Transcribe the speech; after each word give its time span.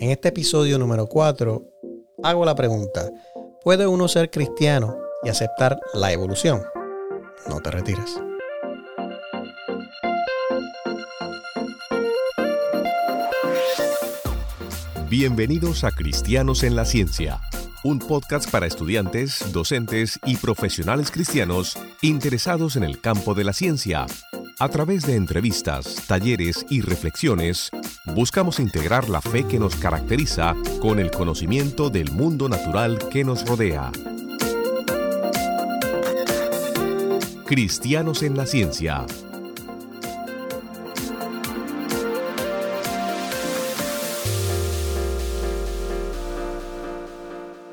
En 0.00 0.10
este 0.10 0.28
episodio 0.28 0.78
número 0.78 1.06
4 1.06 1.62
hago 2.22 2.46
la 2.46 2.54
pregunta, 2.54 3.10
¿puede 3.62 3.86
uno 3.86 4.08
ser 4.08 4.30
cristiano 4.30 4.96
y 5.22 5.28
aceptar 5.28 5.78
la 5.92 6.10
evolución? 6.10 6.62
No 7.50 7.60
te 7.60 7.70
retires. 7.70 8.18
Bienvenidos 15.10 15.84
a 15.84 15.90
Cristianos 15.90 16.62
en 16.62 16.76
la 16.76 16.86
Ciencia, 16.86 17.42
un 17.84 17.98
podcast 17.98 18.50
para 18.50 18.66
estudiantes, 18.66 19.52
docentes 19.52 20.18
y 20.24 20.36
profesionales 20.36 21.10
cristianos 21.10 21.76
interesados 22.00 22.76
en 22.76 22.84
el 22.84 23.02
campo 23.02 23.34
de 23.34 23.44
la 23.44 23.52
ciencia 23.52 24.06
a 24.60 24.68
través 24.68 25.06
de 25.06 25.16
entrevistas, 25.16 26.04
talleres 26.06 26.66
y 26.68 26.82
reflexiones, 26.82 27.70
buscamos 28.04 28.60
integrar 28.60 29.08
la 29.08 29.22
fe 29.22 29.44
que 29.44 29.58
nos 29.58 29.74
caracteriza 29.74 30.54
con 30.82 30.98
el 31.00 31.10
conocimiento 31.10 31.88
del 31.88 32.10
mundo 32.12 32.46
natural 32.46 32.98
que 33.10 33.24
nos 33.24 33.46
rodea. 33.48 33.90
Cristianos 37.46 38.22
en 38.22 38.36
la 38.36 38.44
Ciencia. 38.44 39.06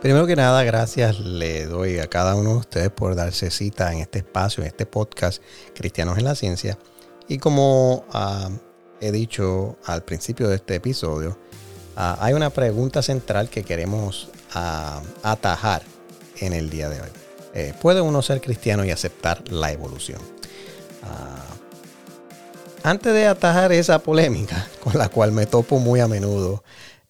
Primero 0.07 0.25
que 0.25 0.37
nada, 0.37 0.63
gracias 0.63 1.19
le 1.19 1.65
doy 1.65 1.99
a 1.99 2.07
cada 2.07 2.35
uno 2.35 2.51
de 2.51 2.57
ustedes 2.59 2.89
por 2.91 3.13
darse 3.13 3.51
cita 3.51 3.91
en 3.91 3.99
este 3.99 4.19
espacio, 4.19 4.63
en 4.63 4.67
este 4.67 4.85
podcast 4.85 5.43
Cristianos 5.75 6.17
en 6.17 6.23
la 6.23 6.33
Ciencia. 6.33 6.77
Y 7.27 7.39
como 7.39 8.05
ah, 8.13 8.49
he 9.01 9.11
dicho 9.11 9.75
al 9.83 10.05
principio 10.05 10.47
de 10.47 10.55
este 10.55 10.75
episodio, 10.75 11.37
ah, 11.97 12.17
hay 12.21 12.35
una 12.35 12.51
pregunta 12.51 13.01
central 13.01 13.49
que 13.49 13.63
queremos 13.63 14.29
ah, 14.53 15.01
atajar 15.23 15.81
en 16.37 16.53
el 16.53 16.69
día 16.69 16.87
de 16.87 17.01
hoy. 17.01 17.09
Eh, 17.53 17.73
¿Puede 17.81 17.99
uno 17.99 18.21
ser 18.21 18.39
cristiano 18.39 18.85
y 18.85 18.91
aceptar 18.91 19.43
la 19.51 19.73
evolución? 19.73 20.21
antes 22.83 23.13
de 23.13 23.27
atajar 23.27 23.73
esa 23.73 23.99
polémica 23.99 24.65
con 24.83 24.97
la 24.97 25.09
cual 25.09 25.33
me 25.33 25.45
topo 25.45 25.79
muy 25.79 25.99
a 25.99 26.07
menudo, 26.07 26.63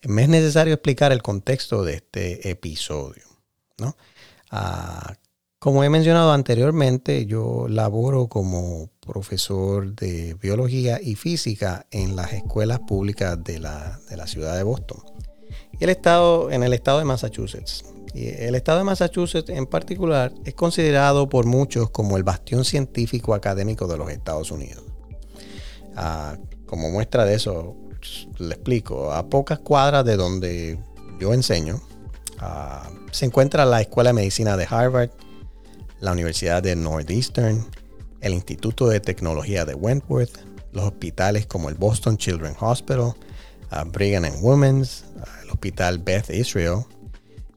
me 0.03 0.23
es 0.23 0.29
necesario 0.29 0.73
explicar 0.73 1.11
el 1.11 1.21
contexto 1.21 1.83
de 1.83 1.95
este 1.95 2.49
episodio. 2.49 3.23
¿no? 3.77 3.95
Ah, 4.51 5.15
como 5.59 5.83
he 5.83 5.89
mencionado 5.89 6.31
anteriormente, 6.33 7.25
yo 7.25 7.67
laboro 7.67 8.27
como 8.27 8.89
profesor 8.99 9.95
de 9.95 10.35
biología 10.35 10.99
y 11.01 11.15
física 11.15 11.87
en 11.89 12.15
las 12.15 12.33
escuelas 12.33 12.79
públicas 12.81 13.43
de 13.43 13.59
la, 13.59 13.99
ciudad 14.27 14.55
de 14.55 14.63
Boston. 14.63 14.99
Y 15.79 15.83
el 15.83 15.89
estado, 15.89 16.51
en 16.51 16.63
el 16.63 16.73
estado 16.73 16.99
de 16.99 17.05
Massachusetts. 17.05 17.85
Y 18.13 18.27
el 18.27 18.55
estado 18.55 18.77
de 18.79 18.83
Massachusetts 18.83 19.49
en 19.49 19.65
particular 19.65 20.31
es 20.45 20.53
considerado 20.53 21.27
por 21.27 21.45
muchos 21.45 21.89
como 21.89 22.17
el 22.17 22.23
bastión 22.23 22.63
científico 22.63 23.33
académico 23.33 23.87
de 23.87 23.97
los 23.97 24.11
Estados 24.11 24.51
Unidos. 24.51 24.83
Ah, 25.95 26.37
como 26.67 26.91
muestra 26.91 27.25
de 27.25 27.35
eso, 27.35 27.75
le 28.37 28.53
explico, 28.53 29.11
a 29.13 29.29
pocas 29.29 29.59
cuadras 29.59 30.05
de 30.05 30.17
donde 30.17 30.79
yo 31.19 31.33
enseño, 31.33 31.81
ah, 32.39 32.89
se 33.11 33.25
encuentra 33.25 33.65
la 33.65 33.81
Escuela 33.81 34.11
de 34.11 34.15
Medicina 34.15 34.57
de 34.57 34.67
Harvard, 34.69 35.09
la 35.99 36.11
Universidad 36.11 36.61
de 36.61 36.75
Northeastern, 36.75 37.65
el 38.21 38.33
Instituto 38.33 38.87
de 38.87 38.99
Tecnología 38.99 39.65
de 39.65 39.73
Wentworth, 39.73 40.37
los 40.71 40.85
hospitales 40.85 41.45
como 41.45 41.69
el 41.69 41.75
Boston 41.75 42.17
Children's 42.17 42.57
Hospital, 42.59 43.13
uh, 43.71 43.89
Brigham 43.91 44.25
and 44.25 44.37
Women's, 44.41 45.05
ah, 45.19 45.25
el 45.43 45.49
Hospital 45.49 45.99
Beth 45.99 46.29
Israel. 46.29 46.85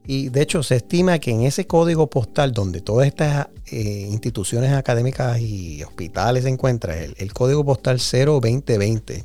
Y 0.07 0.29
de 0.29 0.41
hecho 0.41 0.63
se 0.63 0.77
estima 0.77 1.19
que 1.19 1.31
en 1.31 1.43
ese 1.43 1.67
código 1.67 2.09
postal 2.09 2.53
donde 2.53 2.81
todas 2.81 3.07
estas 3.07 3.49
eh, 3.67 4.07
instituciones 4.09 4.73
académicas 4.73 5.39
y 5.39 5.83
hospitales 5.83 6.43
se 6.43 6.49
encuentran, 6.49 6.97
el, 6.97 7.15
el 7.17 7.33
código 7.33 7.63
postal 7.63 7.99
02020, 7.99 9.23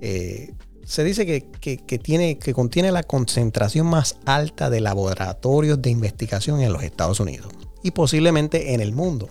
eh, 0.00 0.54
se 0.84 1.04
dice 1.04 1.26
que, 1.26 1.98
tiene, 1.98 2.38
que 2.38 2.54
contiene 2.54 2.90
la 2.90 3.02
concentración 3.02 3.86
más 3.86 4.16
alta 4.24 4.70
de 4.70 4.80
laboratorios 4.80 5.82
de 5.82 5.90
investigación 5.90 6.62
en 6.62 6.72
los 6.72 6.82
Estados 6.82 7.20
Unidos 7.20 7.52
y 7.82 7.90
posiblemente 7.90 8.72
en 8.72 8.80
el 8.80 8.92
mundo. 8.92 9.28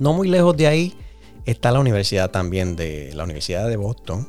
No 0.00 0.12
muy 0.12 0.28
lejos 0.28 0.56
de 0.56 0.66
ahí 0.66 0.94
está 1.44 1.70
la 1.70 1.78
universidad 1.78 2.30
también 2.30 2.74
de 2.74 3.12
la 3.14 3.24
Universidad 3.24 3.68
de 3.68 3.76
Boston, 3.76 4.26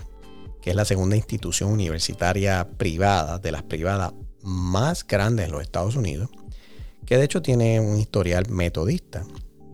que 0.62 0.70
es 0.70 0.76
la 0.76 0.86
segunda 0.86 1.16
institución 1.16 1.72
universitaria 1.72 2.68
privada, 2.78 3.40
de 3.40 3.52
las 3.52 3.64
privadas 3.64 4.14
más 4.44 5.06
grandes 5.08 5.48
en 5.48 5.52
los 5.52 5.62
Estados 5.62 5.96
Unidos, 5.96 6.30
que 7.06 7.18
de 7.18 7.26
hecho 7.26 7.42
tiene 7.42 7.80
un 7.80 7.98
historial 7.98 8.48
metodista. 8.50 9.24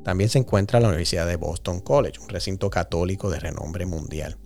También 0.03 0.29
se 0.29 0.39
encuentra 0.39 0.79
la 0.79 0.87
Universidad 0.87 1.27
de 1.27 1.35
Boston 1.35 1.81
College, 1.81 2.19
un 2.21 2.29
recinto 2.29 2.69
católico 2.69 3.29
de 3.29 3.39
renombre 3.39 3.85
mundial. 3.85 4.37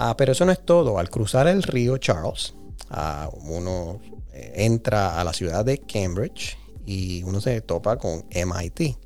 Ah, 0.00 0.16
pero 0.16 0.30
eso 0.30 0.44
no 0.44 0.52
es 0.52 0.64
todo. 0.64 1.00
Al 1.00 1.10
cruzar 1.10 1.48
el 1.48 1.64
río 1.64 1.98
Charles, 1.98 2.54
ah, 2.88 3.28
uno 3.32 4.00
eh, 4.32 4.52
entra 4.58 5.20
a 5.20 5.24
la 5.24 5.32
ciudad 5.32 5.64
de 5.64 5.78
Cambridge 5.78 6.56
y 6.86 7.24
uno 7.24 7.40
se 7.40 7.60
topa 7.62 7.96
con 7.96 8.24
MIT, 8.30 8.96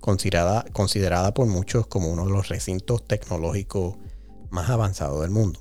considerada, 0.00 0.64
considerada 0.72 1.34
por 1.34 1.46
muchos 1.46 1.86
como 1.86 2.08
uno 2.08 2.24
de 2.24 2.32
los 2.32 2.48
recintos 2.48 3.06
tecnológicos 3.06 3.96
más 4.48 4.70
avanzados 4.70 5.20
del 5.20 5.30
mundo. 5.30 5.60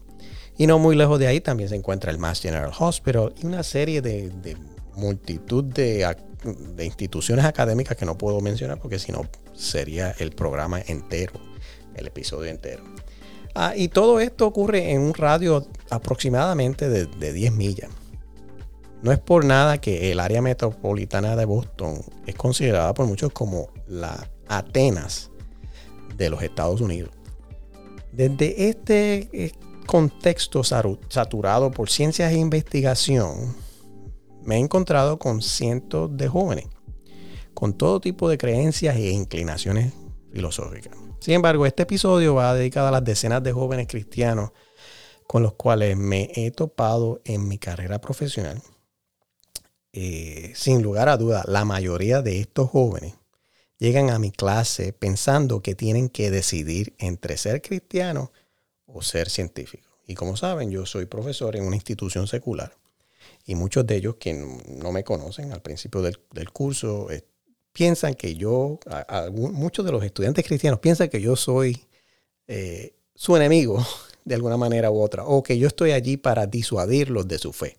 Y 0.58 0.68
no 0.68 0.80
muy 0.80 0.96
lejos 0.96 1.20
de 1.20 1.28
ahí 1.28 1.42
también 1.42 1.68
se 1.68 1.76
encuentra 1.76 2.10
el 2.10 2.18
Mass 2.18 2.40
General 2.40 2.72
Hospital 2.80 3.34
y 3.44 3.46
una 3.46 3.64
serie 3.64 4.02
de, 4.02 4.56
multitud 4.96 5.66
de, 5.66 6.16
de, 6.76 6.86
instituciones 6.86 7.44
académicas 7.44 7.98
que 7.98 8.06
no 8.06 8.18
puedo 8.18 8.40
mencionar 8.40 8.80
porque 8.80 9.00
si 9.00 9.12
no 9.12 9.28
sería 9.54 10.12
el 10.18 10.32
programa 10.32 10.80
entero, 10.80 11.34
el 11.94 12.08
episodio 12.08 12.50
entero. 12.50 12.97
Ah, 13.60 13.74
y 13.76 13.88
todo 13.88 14.20
esto 14.20 14.46
ocurre 14.46 14.92
en 14.92 15.02
un 15.02 15.16
radio 15.16 15.66
aproximadamente 15.90 16.90
de, 16.90 17.34
10 17.34 17.54
millas. 17.54 17.90
No 19.02 19.12
es 19.12 19.18
por 19.18 19.46
nada 19.46 19.82
que 19.82 20.12
el 20.12 20.20
área 20.20 20.44
metropolitana 20.44 21.36
de 21.36 21.46
Boston 21.46 22.00
es 22.28 22.36
considerada 22.36 22.94
por 22.94 23.08
muchos 23.08 23.32
como 23.32 23.70
la 23.88 24.30
Atenas 24.48 25.32
de 26.16 26.30
los 26.30 26.44
Estados 26.44 26.82
Unidos. 26.82 27.10
Desde 28.12 28.70
este 28.70 29.28
eh, 29.34 29.52
contexto 29.88 30.64
saturado 30.64 31.72
por 31.72 31.90
ciencias 31.90 32.32
e 32.32 32.38
investigación, 32.38 33.56
me 34.44 34.58
he 34.58 34.60
encontrado 34.60 35.18
con 35.18 35.42
cientos 35.42 36.16
de 36.16 36.28
jóvenes 36.28 36.68
con 37.56 37.74
todo 37.74 38.00
tipo 38.00 38.30
de 38.30 38.38
creencias 38.38 38.98
e 38.98 39.10
inclinaciones 39.10 39.94
filosóficas. 40.32 41.07
Sin 41.20 41.34
embargo, 41.34 41.66
este 41.66 41.84
episodio 41.84 42.36
va 42.36 42.54
dedicado 42.54 42.88
a 42.88 42.92
las 42.92 43.04
decenas 43.04 43.44
de 43.44 43.52
jóvenes 43.52 43.88
cristianos 43.88 44.52
con 45.26 45.44
los 45.44 45.54
cuales 45.54 45.98
me 45.98 46.32
he 46.36 46.52
topado 46.52 47.22
en 47.26 47.48
mi 47.48 47.58
carrera 47.58 48.00
profesional. 48.00 48.62
Eh, 49.92 50.54
sin 50.56 50.82
lugar 50.82 51.10
a 51.10 51.18
duda, 51.18 51.44
la 51.48 51.66
mayoría 51.66 52.22
de 52.22 52.40
estos 52.40 52.70
jóvenes 52.70 53.16
llegan 53.78 54.10
a 54.10 54.20
mi 54.20 54.32
clase 54.32 54.94
pensando 54.94 55.62
que 55.62 55.76
tienen 55.76 56.10
que 56.10 56.32
decidir 56.32 56.96
entre 56.98 57.38
ser 57.38 57.62
cristiano 57.62 58.32
o 58.86 59.02
ser 59.02 59.30
científico. 59.30 59.90
Y 60.06 60.16
como 60.16 60.38
saben, 60.38 60.72
yo 60.72 60.86
soy 60.86 61.06
profesor 61.06 61.56
en 61.56 61.66
una 61.66 61.76
institución 61.76 62.28
secular. 62.28 62.78
Y 63.46 63.56
muchos 63.56 63.86
de 63.86 63.98
ellos 63.98 64.16
que 64.16 64.34
no 64.34 64.92
me 64.92 65.04
conocen 65.04 65.52
al 65.52 65.62
principio 65.62 66.02
del, 66.02 66.20
del 66.32 66.52
curso 66.52 67.10
piensan 67.78 68.16
que 68.16 68.34
yo, 68.34 68.80
muchos 69.32 69.86
de 69.86 69.92
los 69.92 70.04
estudiantes 70.04 70.44
cristianos 70.44 70.80
piensan 70.80 71.10
que 71.10 71.22
yo 71.22 71.36
soy 71.36 71.86
eh, 72.48 72.96
su 73.14 73.36
enemigo 73.38 73.86
de 74.26 74.34
alguna 74.34 74.58
manera 74.58 74.90
u 74.90 75.00
otra, 75.00 75.26
o 75.26 75.44
que 75.44 75.60
yo 75.60 75.68
estoy 75.68 75.92
allí 75.92 76.18
para 76.18 76.48
disuadirlos 76.48 77.28
de 77.28 77.38
su 77.38 77.54
fe. 77.54 77.78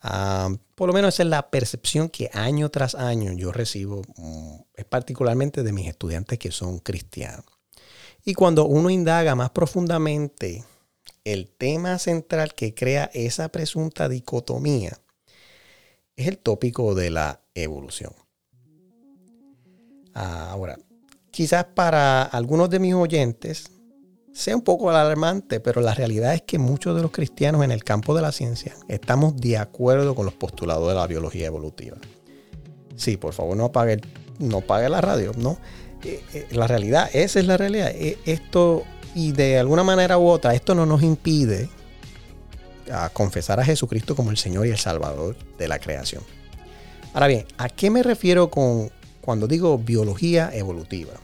Ah, 0.00 0.52
por 0.74 0.88
lo 0.88 0.92
menos 0.92 1.14
esa 1.14 1.22
es 1.22 1.28
la 1.28 1.50
percepción 1.50 2.08
que 2.08 2.30
año 2.32 2.68
tras 2.70 2.96
año 2.96 3.32
yo 3.34 3.52
recibo, 3.52 4.02
mm, 4.16 4.56
particularmente 4.88 5.62
de 5.62 5.72
mis 5.72 5.86
estudiantes 5.86 6.40
que 6.40 6.50
son 6.50 6.80
cristianos. 6.80 7.44
Y 8.24 8.34
cuando 8.34 8.64
uno 8.64 8.90
indaga 8.90 9.36
más 9.36 9.50
profundamente 9.50 10.64
el 11.22 11.48
tema 11.48 12.00
central 12.00 12.54
que 12.54 12.74
crea 12.74 13.08
esa 13.14 13.50
presunta 13.50 14.08
dicotomía, 14.08 14.98
es 16.16 16.26
el 16.26 16.38
tópico 16.38 16.96
de 16.96 17.10
la 17.10 17.40
evolución. 17.54 18.21
Ahora, 20.14 20.78
quizás 21.30 21.64
para 21.64 22.22
algunos 22.22 22.70
de 22.70 22.78
mis 22.78 22.94
oyentes 22.94 23.70
sea 24.32 24.56
un 24.56 24.62
poco 24.62 24.90
alarmante, 24.90 25.60
pero 25.60 25.80
la 25.80 25.94
realidad 25.94 26.34
es 26.34 26.42
que 26.42 26.58
muchos 26.58 26.96
de 26.96 27.02
los 27.02 27.10
cristianos 27.10 27.62
en 27.64 27.70
el 27.70 27.84
campo 27.84 28.14
de 28.14 28.22
la 28.22 28.32
ciencia 28.32 28.74
estamos 28.88 29.36
de 29.36 29.58
acuerdo 29.58 30.14
con 30.14 30.24
los 30.24 30.34
postulados 30.34 30.88
de 30.88 30.94
la 30.94 31.06
biología 31.06 31.46
evolutiva. 31.46 31.98
Sí, 32.96 33.16
por 33.16 33.34
favor, 33.34 33.56
no 33.56 33.66
apague, 33.66 34.00
no 34.38 34.58
apague 34.58 34.88
la 34.88 35.00
radio, 35.00 35.32
¿no? 35.36 35.58
Eh, 36.04 36.22
eh, 36.34 36.48
la 36.50 36.66
realidad, 36.66 37.10
esa 37.12 37.40
es 37.40 37.46
la 37.46 37.56
realidad. 37.56 37.90
Eh, 37.94 38.18
esto, 38.24 38.84
y 39.14 39.32
de 39.32 39.58
alguna 39.58 39.84
manera 39.84 40.18
u 40.18 40.26
otra, 40.26 40.54
esto 40.54 40.74
no 40.74 40.86
nos 40.86 41.02
impide 41.02 41.68
confesar 43.14 43.58
a 43.58 43.64
Jesucristo 43.64 44.14
como 44.14 44.30
el 44.30 44.36
Señor 44.36 44.66
y 44.66 44.70
el 44.70 44.76
Salvador 44.76 45.34
de 45.56 45.66
la 45.66 45.78
creación. 45.78 46.22
Ahora 47.14 47.26
bien, 47.26 47.46
¿a 47.56 47.70
qué 47.70 47.88
me 47.88 48.02
refiero 48.02 48.50
con 48.50 48.90
cuando 49.22 49.46
digo 49.46 49.78
biología 49.78 50.50
evolutiva? 50.52 51.14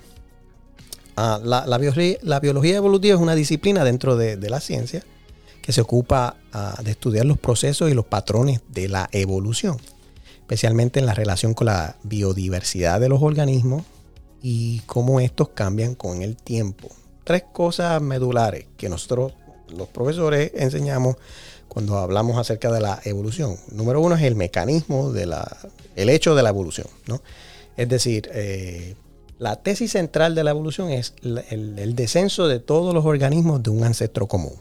Ah, 1.17 1.41
la, 1.43 1.79
biología, 1.79 2.77
evolutiva 2.77 3.17
es 3.17 3.21
una 3.21 3.35
disciplina 3.35 3.85
dentro 3.85 4.17
de, 4.17 4.37
la 4.49 4.61
ciencia 4.61 5.05
que 5.61 5.73
se 5.73 5.81
ocupa 5.81 6.37
ah, 6.53 6.81
de 6.83 6.93
estudiar 6.93 7.27
los 7.27 7.39
procesos 7.39 7.91
y 7.91 7.95
los 7.95 8.07
patrones 8.07 8.61
de 8.69 8.89
la 8.89 9.09
evolución, 9.13 9.79
especialmente 10.39 11.01
en 11.01 11.07
la 11.07 11.15
relación 11.15 11.55
con 11.55 11.67
la 11.67 11.97
biodiversidad 12.05 13.01
de 13.01 13.09
los 13.09 13.21
organismos 13.21 13.83
y 14.41 14.79
cómo 14.87 15.19
estos 15.19 15.49
cambian 15.49 15.97
con 15.97 16.23
el 16.23 16.37
tiempo. 16.37 16.89
Tres 17.25 17.43
cosas 17.53 18.01
medulares 18.01 18.67
que 18.77 18.89
nosotros 18.89 19.33
los 19.77 19.89
profesores 19.89 20.53
enseñamos 20.55 21.17
cuando 21.67 21.99
hablamos 21.99 22.39
acerca 22.39 22.71
de 22.71 22.81
la 22.81 23.01
evolución. 23.05 23.57
Número 23.73 24.01
uno 24.01 24.15
es 24.15 24.23
el 24.23 24.37
mecanismo 24.37 25.13
de 25.13 25.27
la, 25.27 25.59
el 25.97 26.09
hecho 26.09 26.35
de 26.37 26.45
la 26.45 26.51
evolución, 26.51 26.87
¿no? 27.07 27.21
Es 27.79 27.89
decir, 27.89 28.29
eh, 28.35 28.97
la 29.39 29.55
tesis 29.55 29.93
central 29.93 30.35
de 30.35 30.43
la 30.43 30.51
evolución 30.51 30.91
es 30.91 31.15
el, 31.23 31.95
descenso 31.95 32.49
de 32.49 32.59
todos 32.59 32.93
los 32.93 33.05
organismos 33.05 33.63
de 33.63 33.71
un 33.71 33.85
ancestro 33.85 34.27
común. 34.27 34.57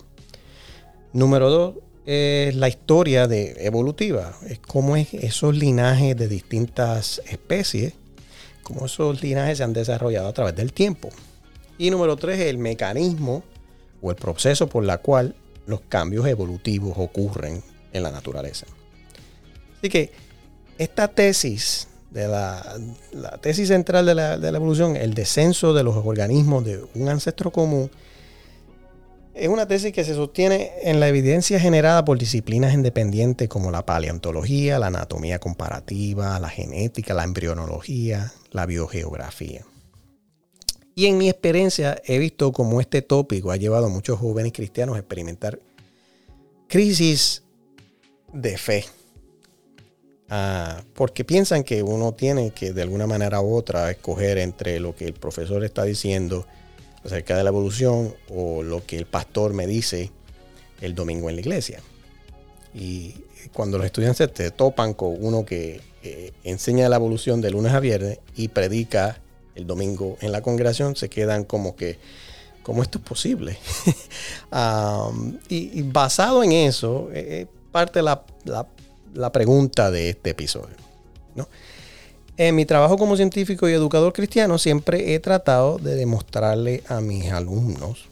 Número 1.14 1.50
dos 1.50 1.76
es 2.06 2.56
la 2.56 2.70
historia 2.70 3.28
de 3.28 3.66
evolutiva, 3.66 4.38
es 4.48 4.60
cómo 4.60 4.96
es 4.96 5.16
esos 5.16 5.56
linajes 5.56 6.16
de 6.16 6.28
distintas 6.28 7.24
especies, 7.28 7.94
cómo 8.62 8.86
esos 8.86 9.20
linajes 9.24 9.58
se 9.58 9.64
han 9.64 9.74
desarrollado 9.74 10.28
a 10.28 10.34
través 10.34 10.56
del 10.56 10.72
tiempo. 10.72 11.10
Y 11.80 11.90
número 11.90 12.18
tres, 12.18 12.40
el 12.42 12.60
mecanismo 12.60 13.44
o 14.00 14.12
el 14.12 14.16
proceso 14.16 14.68
por 14.68 14.84
la 14.84 15.00
cual 15.00 15.36
los 15.66 15.82
cambios 15.82 16.28
evolutivos 16.28 16.94
ocurren 16.98 17.64
en 17.94 18.04
la 18.04 18.12
naturaleza. 18.12 18.68
Así 19.80 19.90
que 19.90 20.12
esta 20.78 21.08
tesis 21.08 21.88
la, 22.26 22.64
tesis 23.42 23.68
central 23.68 24.06
de 24.06 24.16
la, 24.16 24.38
de 24.38 24.50
la, 24.52 24.58
evolución, 24.58 24.96
el 24.96 25.14
descenso 25.14 25.74
de 25.74 25.84
los 25.84 25.98
organismos 25.98 26.64
de 26.64 26.82
un 26.96 27.10
ancestro 27.10 27.52
común, 27.52 27.92
es 29.36 29.50
una 29.50 29.68
tesis 29.68 29.92
que 29.92 30.04
se 30.04 30.16
sostiene 30.16 30.72
en 30.82 31.00
la 31.00 31.10
evidencia 31.10 31.60
generada 31.60 32.04
por 32.04 32.18
disciplinas 32.18 32.74
independientes 32.74 33.48
como 33.48 33.70
la 33.70 33.86
paleontología, 33.86 34.80
la 34.80 34.88
anatomía 34.88 35.38
comparativa, 35.38 36.40
la 36.40 36.50
genética, 36.50 37.14
la 37.14 37.24
embrionología, 37.24 38.32
la 38.52 38.66
biogeografía. 38.66 39.64
Y 40.96 41.06
en 41.06 41.20
mi 41.20 41.30
experiencia 41.30 42.02
he 42.06 42.18
visto 42.18 42.52
cómo 42.52 42.82
este 42.82 43.04
tópico 43.04 43.52
ha 43.52 43.58
llevado 43.58 43.86
a 43.86 43.90
muchos 43.90 44.18
jóvenes 44.18 44.54
cristianos 44.54 44.96
a 44.96 45.00
experimentar 45.00 45.60
crisis 46.68 47.44
de 48.34 48.58
fe. 48.58 48.86
Ah, 50.30 50.84
porque 50.94 51.24
piensan 51.24 51.64
que 51.64 51.84
uno 51.84 52.14
tiene 52.14 52.52
que 52.52 52.74
de 52.74 52.82
alguna 52.82 53.08
manera 53.08 53.40
u 53.40 53.56
otra 53.56 53.90
escoger 53.90 54.38
entre 54.38 54.80
lo 54.80 54.94
que 54.94 55.06
el 55.06 55.14
profesor 55.14 55.64
está 55.64 55.84
diciendo 55.84 56.46
acerca 57.06 57.38
de 57.38 57.44
la 57.44 57.50
evolución 57.50 58.14
o 58.30 58.62
lo 58.62 58.86
que 58.86 58.98
el 58.98 59.06
pastor 59.06 59.54
me 59.54 59.66
dice 59.68 60.12
el 60.82 60.96
domingo 60.96 61.30
en 61.30 61.36
la 61.36 61.42
iglesia. 61.42 61.82
Y 62.74 63.16
cuando 63.54 63.78
los 63.78 63.86
estudiantes 63.86 64.34
te 64.34 64.52
topan 64.52 64.94
con 64.94 65.16
uno 65.20 65.46
que 65.46 65.82
eh, 66.04 66.34
enseña 66.44 66.90
la 66.90 66.98
evolución 66.98 67.40
de 67.42 67.52
lunes 67.52 67.74
a 67.74 67.80
viernes 67.80 68.20
y 68.36 68.50
predica 68.50 69.20
el 69.56 69.66
domingo 69.66 70.18
en 70.22 70.32
la 70.32 70.42
congregación, 70.42 70.96
se 70.96 71.10
quedan 71.10 71.44
como 71.46 71.76
que, 71.76 71.98
¿cómo 72.64 72.84
esto 72.84 73.00
es 73.00 73.04
posible? 73.06 73.58
y, 75.50 75.82
basado 75.84 76.44
en 76.44 76.52
eso, 76.52 77.10
eh, 77.14 77.42
eh, 77.42 77.48
parte 77.72 78.02
la, 78.02 78.24
la, 78.44 78.68
pregunta 79.32 79.92
de 79.92 80.10
este 80.10 80.32
episodio. 80.32 80.76
En 82.38 82.56
mi 82.56 82.66
trabajo 82.66 82.98
como 82.98 83.16
científico 83.16 83.68
y 83.68 83.74
educador 83.74 84.14
cristiano 84.14 84.58
siempre 84.58 85.14
he 85.14 85.20
tratado 85.20 85.78
de 85.78 85.96
demostrarle 85.96 86.84
a 86.88 87.02
mis 87.02 87.32
alumnos 87.32 88.06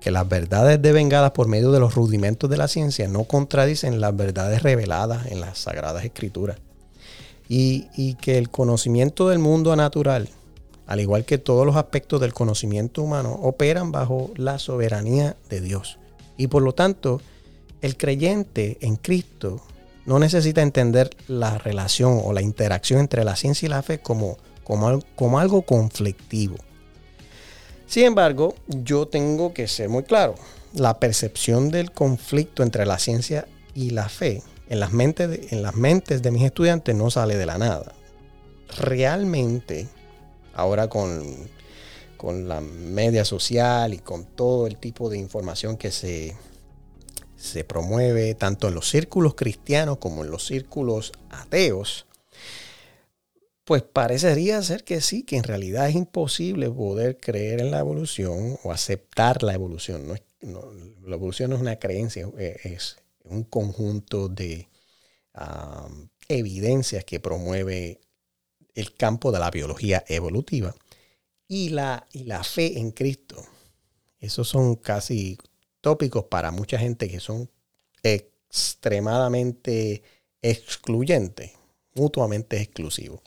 que 0.00 0.10
las 0.10 0.28
verdades 0.28 0.80
devengadas 0.80 1.32
por 1.32 1.48
medio 1.48 1.70
de 1.72 1.80
los 1.80 1.94
rudimentos 1.94 2.48
de 2.50 2.56
la 2.56 2.68
ciencia 2.68 3.08
no 3.08 3.24
contradicen 3.24 4.00
las 4.00 4.16
verdades 4.16 4.62
reveladas 4.62 5.26
en 5.26 5.40
las 5.40 5.58
sagradas 5.58 6.04
escrituras. 6.04 6.58
Y, 7.48 7.86
y, 7.96 8.14
que 8.14 8.36
el 8.36 8.50
conocimiento 8.50 9.30
del 9.30 9.38
mundo 9.38 9.74
natural 9.74 10.28
al 10.88 11.00
igual 11.00 11.26
que 11.26 11.36
todos 11.36 11.66
los 11.66 11.76
aspectos 11.76 12.18
del 12.18 12.32
conocimiento 12.32 13.02
humano, 13.02 13.38
operan 13.42 13.92
bajo 13.92 14.30
la 14.36 14.58
soberanía 14.58 15.36
de 15.50 15.60
Dios. 15.60 15.98
Y 16.38 16.46
por 16.46 16.62
lo 16.62 16.72
tanto, 16.72 17.20
el 17.82 17.98
creyente 17.98 18.78
en 18.80 18.96
Cristo 18.96 19.60
no 20.08 20.18
necesita 20.18 20.62
entender 20.62 21.10
la 21.26 21.58
relación 21.58 22.22
o 22.24 22.32
la 22.32 22.40
interacción 22.40 22.98
entre 22.98 23.24
la 23.24 23.36
ciencia 23.36 23.66
y 23.66 23.68
la 23.68 23.82
fe 23.82 23.98
como, 23.98 24.38
como, 24.64 25.38
algo 25.38 25.60
conflictivo. 25.60 26.56
Sin 27.86 28.04
embargo, 28.04 28.54
yo 28.68 29.06
tengo 29.06 29.52
que 29.52 29.68
ser 29.68 29.90
muy 29.90 30.04
claro. 30.04 30.34
La 30.72 30.98
percepción 30.98 31.68
del 31.68 31.92
conflicto 31.92 32.62
entre 32.62 32.86
la 32.86 32.98
ciencia 32.98 33.46
y 33.74 33.90
la 33.90 34.08
fe 34.08 34.42
en 34.70 34.80
las 34.80 34.94
mentes 34.94 35.28
de, 35.28 35.48
en 35.50 35.62
las 35.62 35.74
mentes 35.74 36.22
de 36.22 36.30
mis 36.30 36.44
estudiantes 36.44 36.94
no 36.94 37.10
sale 37.10 37.36
de 37.36 37.44
la 37.44 37.58
nada. 37.58 37.92
Realmente 38.78 39.88
ahora 40.54 40.88
con, 40.88 41.22
con 42.16 42.48
la 42.48 42.62
media 42.62 43.26
social 43.26 43.92
y 43.92 43.98
con 43.98 44.24
todo 44.24 44.66
el 44.66 44.78
tipo 44.78 45.10
de 45.10 45.18
información 45.18 45.76
que 45.76 45.90
se, 45.90 46.34
se 47.38 47.64
promueve 47.64 48.34
tanto 48.34 48.68
en 48.68 48.74
los 48.74 48.90
círculos 48.90 49.34
cristianos 49.34 49.98
como 49.98 50.24
en 50.24 50.30
los 50.30 50.44
círculos 50.44 51.12
ateos, 51.30 52.06
pues 53.64 53.82
parecería 53.82 54.60
ser 54.62 54.82
que 54.82 55.00
sí, 55.00 55.22
que 55.22 55.36
en 55.36 55.44
realidad 55.44 55.88
es 55.88 55.94
imposible 55.94 56.68
poder 56.70 57.18
creer 57.18 57.60
en 57.60 57.70
la 57.70 57.78
evolución 57.78 58.58
o 58.64 58.72
aceptar 58.72 59.42
la 59.42 59.54
evolución. 59.54 60.08
No 60.08 60.14
la 61.04 61.16
evolución 61.16 61.50
no 61.50 61.56
es 61.56 61.62
una 61.62 61.78
creencia, 61.78 62.28
es 62.36 62.96
un 63.24 63.44
conjunto 63.44 64.28
de 64.28 64.68
evidencias 66.28 67.04
que 67.04 67.20
promueve 67.20 68.00
el 68.74 68.94
campo 68.94 69.32
de 69.32 69.38
la 69.38 69.50
biología 69.50 70.04
evolutiva 70.08 70.74
y 71.46 71.70
la, 71.70 72.06
y 72.12 72.24
la 72.24 72.44
fe 72.44 72.78
en 72.78 72.90
Cristo. 72.90 73.44
Esos 74.20 74.48
son 74.48 74.76
casi 74.76 75.38
tópicos 75.88 76.24
para 76.24 76.50
mucha 76.50 76.78
gente 76.78 77.08
que 77.08 77.18
son 77.18 77.48
extremadamente 78.02 80.02
excluyentes, 80.42 81.52
mutuamente 81.94 82.60
exclusivos. 82.60 83.20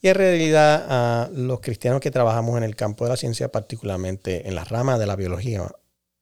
Y 0.00 0.08
en 0.08 0.14
realidad 0.14 1.28
los 1.34 1.60
cristianos 1.60 2.00
que 2.00 2.10
trabajamos 2.10 2.56
en 2.56 2.64
el 2.64 2.76
campo 2.76 3.04
de 3.04 3.10
la 3.10 3.18
ciencia, 3.18 3.52
particularmente 3.52 4.48
en 4.48 4.54
la 4.54 4.64
rama 4.64 4.98
de 4.98 5.06
la 5.06 5.16
biología, 5.16 5.70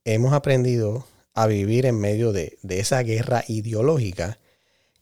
hemos 0.04 0.32
aprendido 0.32 1.06
a 1.34 1.46
vivir 1.46 1.86
en 1.86 2.00
medio 2.00 2.32
de, 2.32 2.58
de 2.62 2.80
esa 2.80 3.00
guerra 3.04 3.44
ideológica 3.46 4.40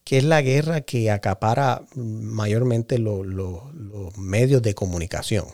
que 0.05 0.19
es 0.19 0.25
la 0.25 0.43
guerra 0.43 0.83
que 0.83 1.11
acapara 1.11 1.81
mayormente 1.95 2.99
los 2.99 4.19
medios 4.19 4.61
de 4.61 4.75
comunicación. 4.75 5.47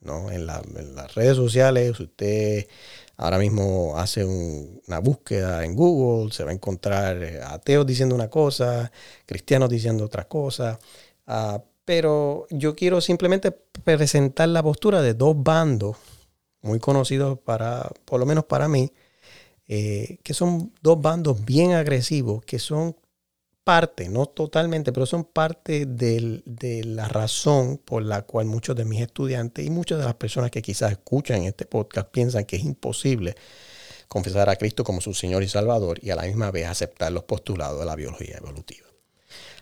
¿no? 0.00 0.30
En, 0.30 0.46
las 0.46 1.14
redes 1.14 1.36
sociales, 1.36 1.98
usted 1.98 2.68
ahora 3.20 3.38
mismo 3.38 3.98
hace 3.98 4.24
una 4.24 4.98
búsqueda 4.98 5.62
en 5.64 5.76
Google, 5.76 6.32
se 6.32 6.42
va 6.42 6.50
a 6.50 6.54
encontrar 6.54 7.22
eh, 7.22 7.40
ateos 7.42 7.86
diciendo 7.86 8.14
una 8.14 8.30
cosa, 8.30 8.90
cristianos 9.26 9.68
diciendo 9.68 10.06
otra 10.06 10.26
cosa. 10.26 10.78
Ah, 11.26 11.62
pero 11.84 12.46
yo 12.50 12.74
quiero 12.74 13.00
simplemente 13.02 13.52
presentar 13.52 14.48
la 14.48 14.62
postura 14.62 15.02
de 15.02 15.12
dos 15.12 15.34
bandos 15.36 15.98
muy 16.62 16.80
conocidos 16.80 17.38
para, 17.38 17.90
por 18.06 18.20
lo 18.20 18.24
menos 18.24 18.44
para 18.44 18.68
mí, 18.68 18.90
eh, 19.68 20.18
que 20.22 20.32
son 20.32 20.72
dos 20.80 21.00
bandos 21.02 21.44
bien 21.44 21.72
agresivos, 21.72 22.42
que 22.44 22.58
son 22.58 22.96
parte, 23.64 24.08
no 24.08 24.26
totalmente, 24.26 24.92
pero 24.92 25.06
son 25.06 25.24
parte 25.24 25.86
de 25.86 26.82
la 26.84 27.08
razón 27.08 27.78
por 27.78 28.02
la 28.02 28.22
cual 28.22 28.46
muchos 28.46 28.76
de 28.76 28.84
mis 28.84 29.00
estudiantes 29.00 29.64
y 29.64 29.70
muchas 29.70 29.98
de 29.98 30.04
las 30.04 30.14
personas 30.14 30.50
que 30.50 30.62
quizás 30.62 30.92
escuchan 30.92 31.42
este 31.42 31.66
podcast 31.66 32.08
piensan 32.08 32.44
que 32.44 32.56
es 32.56 32.64
imposible 32.64 33.34
confesar 34.08 34.50
a 34.50 34.56
Cristo 34.56 34.82
como 34.82 35.00
su 35.00 35.14
Señor 35.14 35.44
y 35.44 35.48
Salvador 35.48 35.98
y 36.02 36.10
a 36.10 36.16
la 36.16 36.22
misma 36.22 36.50
vez 36.50 36.66
aceptar 36.66 37.12
los 37.12 37.24
postulados 37.24 37.78
de 37.78 37.86
la 37.86 37.94
biología 37.94 38.38
evolutiva. 38.38 38.88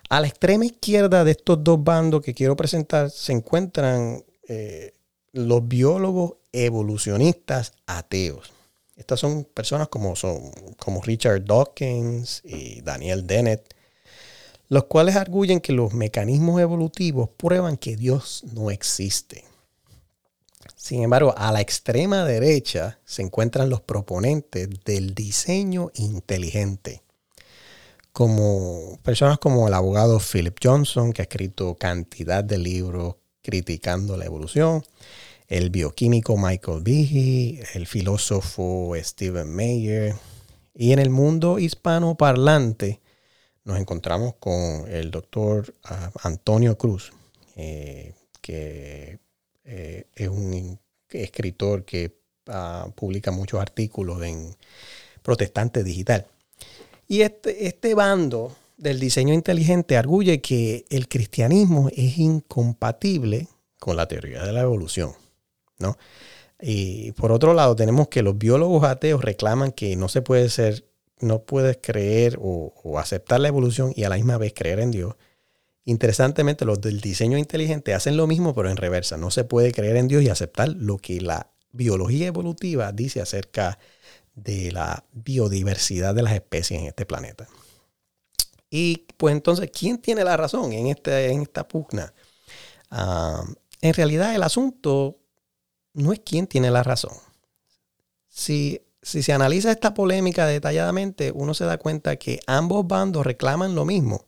A 0.08 0.20
la 0.20 0.26
extrema 0.26 0.64
izquierda 0.64 1.22
de 1.22 1.32
estos 1.32 1.62
dos 1.62 1.84
bandos 1.84 2.22
que 2.22 2.32
quiero 2.32 2.56
presentar 2.56 3.10
se 3.10 3.32
encuentran 3.32 4.24
eh, 4.48 4.94
los 5.32 5.68
biólogos 5.68 6.36
evolucionistas 6.52 7.72
ateos. 7.86 8.52
Estas 8.96 9.20
son 9.20 9.44
personas 9.44 9.88
como, 9.88 10.16
son, 10.16 10.50
como 10.78 11.02
Richard 11.02 11.44
Dawkins 11.44 12.40
y 12.42 12.80
Daniel 12.80 13.26
Dennett, 13.26 13.74
los 14.68 14.84
cuales 14.84 15.16
arguyen 15.16 15.60
que 15.60 15.72
los 15.72 15.94
mecanismos 15.94 16.60
evolutivos 16.60 17.30
prueban 17.36 17.76
que 17.76 17.96
Dios 17.96 18.44
no 18.52 18.70
existe. 18.70 19.44
Sin 20.76 21.02
embargo, 21.02 21.34
a 21.36 21.50
la 21.52 21.60
extrema 21.60 22.24
derecha 22.24 22.98
se 23.04 23.22
encuentran 23.22 23.70
los 23.70 23.80
proponentes 23.80 24.68
del 24.84 25.14
diseño 25.14 25.90
inteligente. 25.94 27.02
como 28.12 28.98
personas 29.04 29.38
como 29.38 29.68
el 29.68 29.74
abogado 29.74 30.18
Philip 30.18 30.58
Johnson, 30.60 31.12
que 31.12 31.22
ha 31.22 31.26
escrito 31.26 31.76
cantidad 31.76 32.42
de 32.42 32.58
libros 32.58 33.14
criticando 33.42 34.16
la 34.16 34.24
evolución, 34.24 34.82
el 35.46 35.70
bioquímico 35.70 36.36
Michael 36.36 36.82
Behe, 36.82 37.62
el 37.74 37.86
filósofo 37.86 38.92
Stephen 38.96 39.54
Mayer, 39.54 40.16
y 40.74 40.92
en 40.92 40.98
el 40.98 41.10
mundo 41.10 41.60
hispano 41.60 42.16
parlante 42.16 43.00
nos 43.68 43.78
encontramos 43.78 44.34
con 44.40 44.88
el 44.88 45.10
doctor 45.10 45.74
ah, 45.84 46.10
Antonio 46.22 46.78
Cruz, 46.78 47.12
eh, 47.54 48.14
que 48.40 49.18
eh, 49.64 50.06
es 50.14 50.28
un 50.28 50.80
escritor 51.10 51.84
que 51.84 52.18
ah, 52.46 52.88
publica 52.94 53.30
muchos 53.30 53.60
artículos 53.60 54.22
en 54.22 54.56
Protestante 55.20 55.84
Digital. 55.84 56.26
Y 57.06 57.20
este, 57.20 57.66
este 57.66 57.94
bando 57.94 58.56
del 58.78 58.98
diseño 58.98 59.34
inteligente 59.34 59.98
arguye 59.98 60.40
que 60.40 60.86
el 60.88 61.06
cristianismo 61.06 61.90
es 61.94 62.16
incompatible 62.16 63.48
con 63.78 63.96
la 63.96 64.08
teoría 64.08 64.44
de 64.44 64.52
la 64.54 64.62
evolución. 64.62 65.12
¿no? 65.78 65.98
Y 66.58 67.12
por 67.12 67.32
otro 67.32 67.52
lado, 67.52 67.76
tenemos 67.76 68.08
que 68.08 68.22
los 68.22 68.38
biólogos 68.38 68.84
ateos 68.84 69.22
reclaman 69.22 69.72
que 69.72 69.94
no 69.94 70.08
se 70.08 70.22
puede 70.22 70.48
ser, 70.48 70.87
no 71.20 71.42
puedes 71.42 71.78
creer 71.80 72.38
o, 72.40 72.98
aceptar 72.98 73.40
la 73.40 73.48
evolución 73.48 73.92
y 73.94 74.04
a 74.04 74.08
la 74.08 74.16
misma 74.16 74.38
vez 74.38 74.52
creer 74.54 74.80
en 74.80 74.90
Dios. 74.90 75.14
Interesantemente, 75.84 76.64
los 76.64 76.80
del 76.80 77.00
diseño 77.00 77.38
inteligente 77.38 77.94
hacen 77.94 78.16
lo 78.16 78.26
mismo, 78.26 78.54
pero 78.54 78.70
en 78.70 78.76
reversa. 78.76 79.16
No 79.16 79.30
se 79.30 79.44
puede 79.44 79.72
creer 79.72 79.96
en 79.96 80.08
Dios 80.08 80.22
y 80.22 80.28
aceptar 80.28 80.68
lo 80.68 80.98
que 80.98 81.20
la 81.20 81.50
biología 81.72 82.26
evolutiva 82.26 82.92
dice 82.92 83.20
acerca 83.20 83.78
de 84.34 84.70
la 84.72 85.04
biodiversidad 85.12 86.14
de 86.14 86.22
las 86.22 86.34
especies 86.34 86.80
en 86.80 86.86
este 86.86 87.06
planeta. 87.06 87.48
Y 88.70 89.06
pues 89.16 89.32
entonces, 89.34 89.70
¿quién 89.72 89.98
tiene 89.98 90.24
la 90.24 90.36
razón 90.36 90.72
en, 90.72 90.88
este, 90.88 91.30
en 91.30 91.42
esta 91.42 91.66
pugna? 91.66 92.12
Ah, 92.90 93.44
en 93.80 93.94
realidad 93.94 94.34
el 94.34 94.42
asunto 94.42 95.18
no 95.94 96.12
es 96.12 96.20
quién 96.20 96.46
tiene 96.46 96.70
la 96.70 96.82
razón. 96.82 97.16
Si, 98.28 98.80
si 99.02 99.22
se 99.22 99.32
analiza 99.32 99.70
esta 99.70 99.94
polémica 99.94 100.46
detalladamente, 100.46 101.32
uno 101.32 101.54
se 101.54 101.64
da 101.64 101.78
cuenta 101.78 102.16
que 102.16 102.40
ambos 102.46 102.86
bandos 102.86 103.24
reclaman 103.24 103.74
lo 103.74 103.84
mismo. 103.84 104.26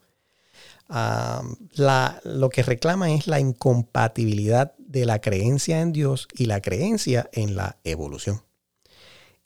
Ah, 0.89 1.43
la, 1.75 2.21
lo 2.25 2.49
que 2.51 2.63
reclaman 2.63 3.11
es 3.11 3.27
la 3.27 3.39
incompatibilidad 3.39 4.75
de 4.79 5.07
la 5.07 5.21
creencia 5.21 5.81
en 5.81 5.93
Dios 5.93 6.27
y 6.35 6.47
la 6.47 6.61
creencia 6.61 7.31
en 7.33 7.55
la 7.55 7.77
evolución. 7.85 8.43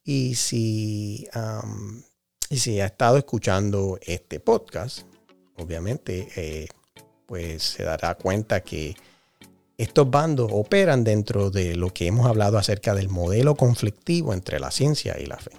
Y 0.04 0.34
si, 0.34 1.28
y 2.50 2.58
si 2.58 2.80
ha 2.80 2.86
estado 2.86 3.16
escuchando 3.16 3.98
este 4.02 4.40
podcast, 4.40 5.00
obviamente, 5.56 6.28
eh, 6.36 6.68
pues 7.26 7.62
se 7.62 7.84
dará 7.84 8.14
cuenta 8.14 8.60
que 8.60 8.94
estos 9.76 10.10
bandos 10.10 10.50
operan 10.52 11.04
dentro 11.04 11.50
de 11.50 11.74
lo 11.74 11.92
que 11.92 12.06
hemos 12.06 12.26
hablado 12.26 12.58
acerca 12.58 12.94
del 12.94 13.08
modelo 13.08 13.54
conflictivo 13.54 14.32
entre 14.32 14.60
la 14.60 14.70
ciencia 14.70 15.16
y 15.20 15.26
la 15.26 15.36
fe. 15.36 15.50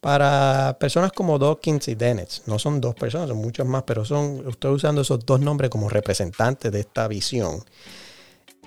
Para 0.00 0.76
personas 0.78 1.12
como 1.12 1.38
Dawkins 1.38 1.88
y 1.88 1.94
Dennett, 1.94 2.42
no 2.46 2.58
son 2.58 2.80
dos 2.80 2.94
personas, 2.94 3.28
son 3.28 3.38
muchas 3.38 3.66
más, 3.66 3.84
pero 3.84 4.04
son, 4.04 4.44
estoy 4.48 4.74
usando 4.74 5.00
esos 5.00 5.24
dos 5.24 5.40
nombres 5.40 5.70
como 5.70 5.88
representantes 5.88 6.70
de 6.70 6.80
esta 6.80 7.08
visión. 7.08 7.64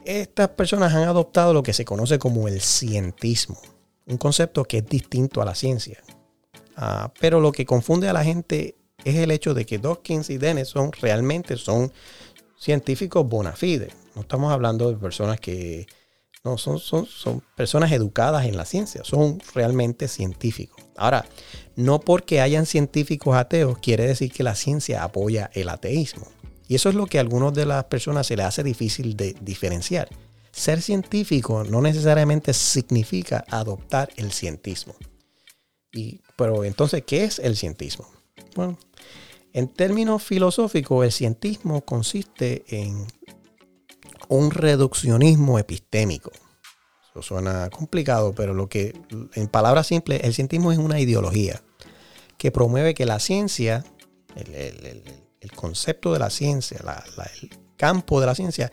Estas 0.03 0.49
personas 0.49 0.93
han 0.93 1.03
adoptado 1.03 1.53
lo 1.53 1.61
que 1.61 1.73
se 1.73 1.85
conoce 1.85 2.17
como 2.17 2.47
el 2.47 2.61
cientismo 2.61 3.59
un 4.07 4.17
concepto 4.17 4.63
que 4.63 4.77
es 4.77 4.85
distinto 4.87 5.41
a 5.41 5.45
la 5.45 5.53
ciencia. 5.53 6.01
Ah, 6.75 7.11
pero 7.19 7.39
lo 7.39 7.51
que 7.51 7.65
confunde 7.65 8.07
a 8.07 8.13
la 8.13 8.23
gente 8.23 8.75
es 9.03 9.15
el 9.15 9.31
hecho 9.31 9.53
de 9.53 9.65
que 9.65 9.79
Dawkins 9.79 10.29
y 10.29 10.37
Dennis 10.37 10.69
son 10.69 10.91
realmente 10.91 11.57
son 11.57 11.91
científicos 12.57 13.27
bona 13.27 13.51
fide. 13.53 13.89
No 14.17 14.21
estamos 14.21 14.51
hablando 14.51 14.89
de 14.89 14.97
personas 14.97 15.39
que 15.39 15.85
no 16.43 16.57
son, 16.57 16.79
son, 16.79 17.05
son 17.05 17.43
personas 17.55 17.91
educadas 17.91 18.47
en 18.47 18.57
la 18.57 18.65
ciencia, 18.65 19.03
son 19.03 19.39
realmente 19.53 20.07
científicos. 20.07 20.83
Ahora, 20.95 21.23
no 21.75 21.99
porque 21.99 22.41
hayan 22.41 22.65
científicos 22.65 23.35
ateos 23.35 23.77
quiere 23.77 24.07
decir 24.07 24.31
que 24.31 24.41
la 24.41 24.55
ciencia 24.55 25.03
apoya 25.03 25.51
el 25.53 25.69
ateísmo. 25.69 26.25
Y 26.67 26.73
eso 26.73 26.89
es 26.89 26.95
lo 26.95 27.05
que 27.05 27.19
a 27.19 27.21
algunas 27.21 27.53
de 27.53 27.67
las 27.67 27.83
personas 27.83 28.25
se 28.25 28.35
les 28.35 28.47
hace 28.47 28.63
difícil 28.63 29.15
de 29.15 29.35
diferenciar. 29.39 30.09
Ser 30.51 30.81
científico 30.81 31.63
no 31.63 31.79
necesariamente 31.83 32.55
significa 32.55 33.45
adoptar 33.51 34.09
el 34.15 34.31
cientismo. 34.31 34.95
Y, 35.93 36.21
pero 36.35 36.63
entonces, 36.63 37.03
¿qué 37.05 37.23
es 37.23 37.37
el 37.37 37.55
cientismo? 37.55 38.09
Bueno, 38.55 38.79
en 39.53 39.67
términos 39.67 40.23
filosóficos, 40.23 41.05
el 41.05 41.11
cientismo 41.11 41.85
consiste 41.85 42.65
en 42.69 43.05
un 44.27 44.51
reduccionismo 44.51 45.59
epistémico. 45.59 46.31
Eso 47.11 47.21
suena 47.21 47.69
complicado, 47.69 48.33
pero 48.35 48.53
lo 48.53 48.67
que, 48.67 48.93
en 49.33 49.47
palabras 49.47 49.87
simples, 49.87 50.21
el 50.23 50.33
cientismo 50.33 50.71
es 50.71 50.77
una 50.77 50.99
ideología 50.99 51.61
que 52.37 52.51
promueve 52.51 52.93
que 52.93 53.05
la 53.05 53.19
ciencia, 53.19 53.83
el, 54.35 55.51
concepto 55.55 56.13
de 56.13 56.19
la 56.19 56.29
ciencia, 56.29 56.79
el 57.41 57.49
campo 57.77 58.19
de 58.19 58.27
la 58.27 58.35
ciencia, 58.35 58.71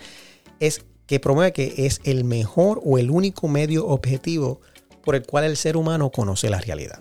es 0.61 0.85
que 1.07 1.21
promueve 1.21 1.53
que 1.53 1.87
es 1.87 2.01
el 2.05 2.25
mejor 2.25 2.81
o 2.85 2.99
el 2.99 3.11
único 3.11 3.49
medio 3.49 3.87
objetivo 3.87 4.61
por 5.03 5.15
el 5.15 5.27
cual 5.27 5.45
el 5.45 5.57
ser 5.57 5.77
humano 5.77 6.11
conoce 6.11 6.51
la 6.51 6.61
realidad. 6.61 6.99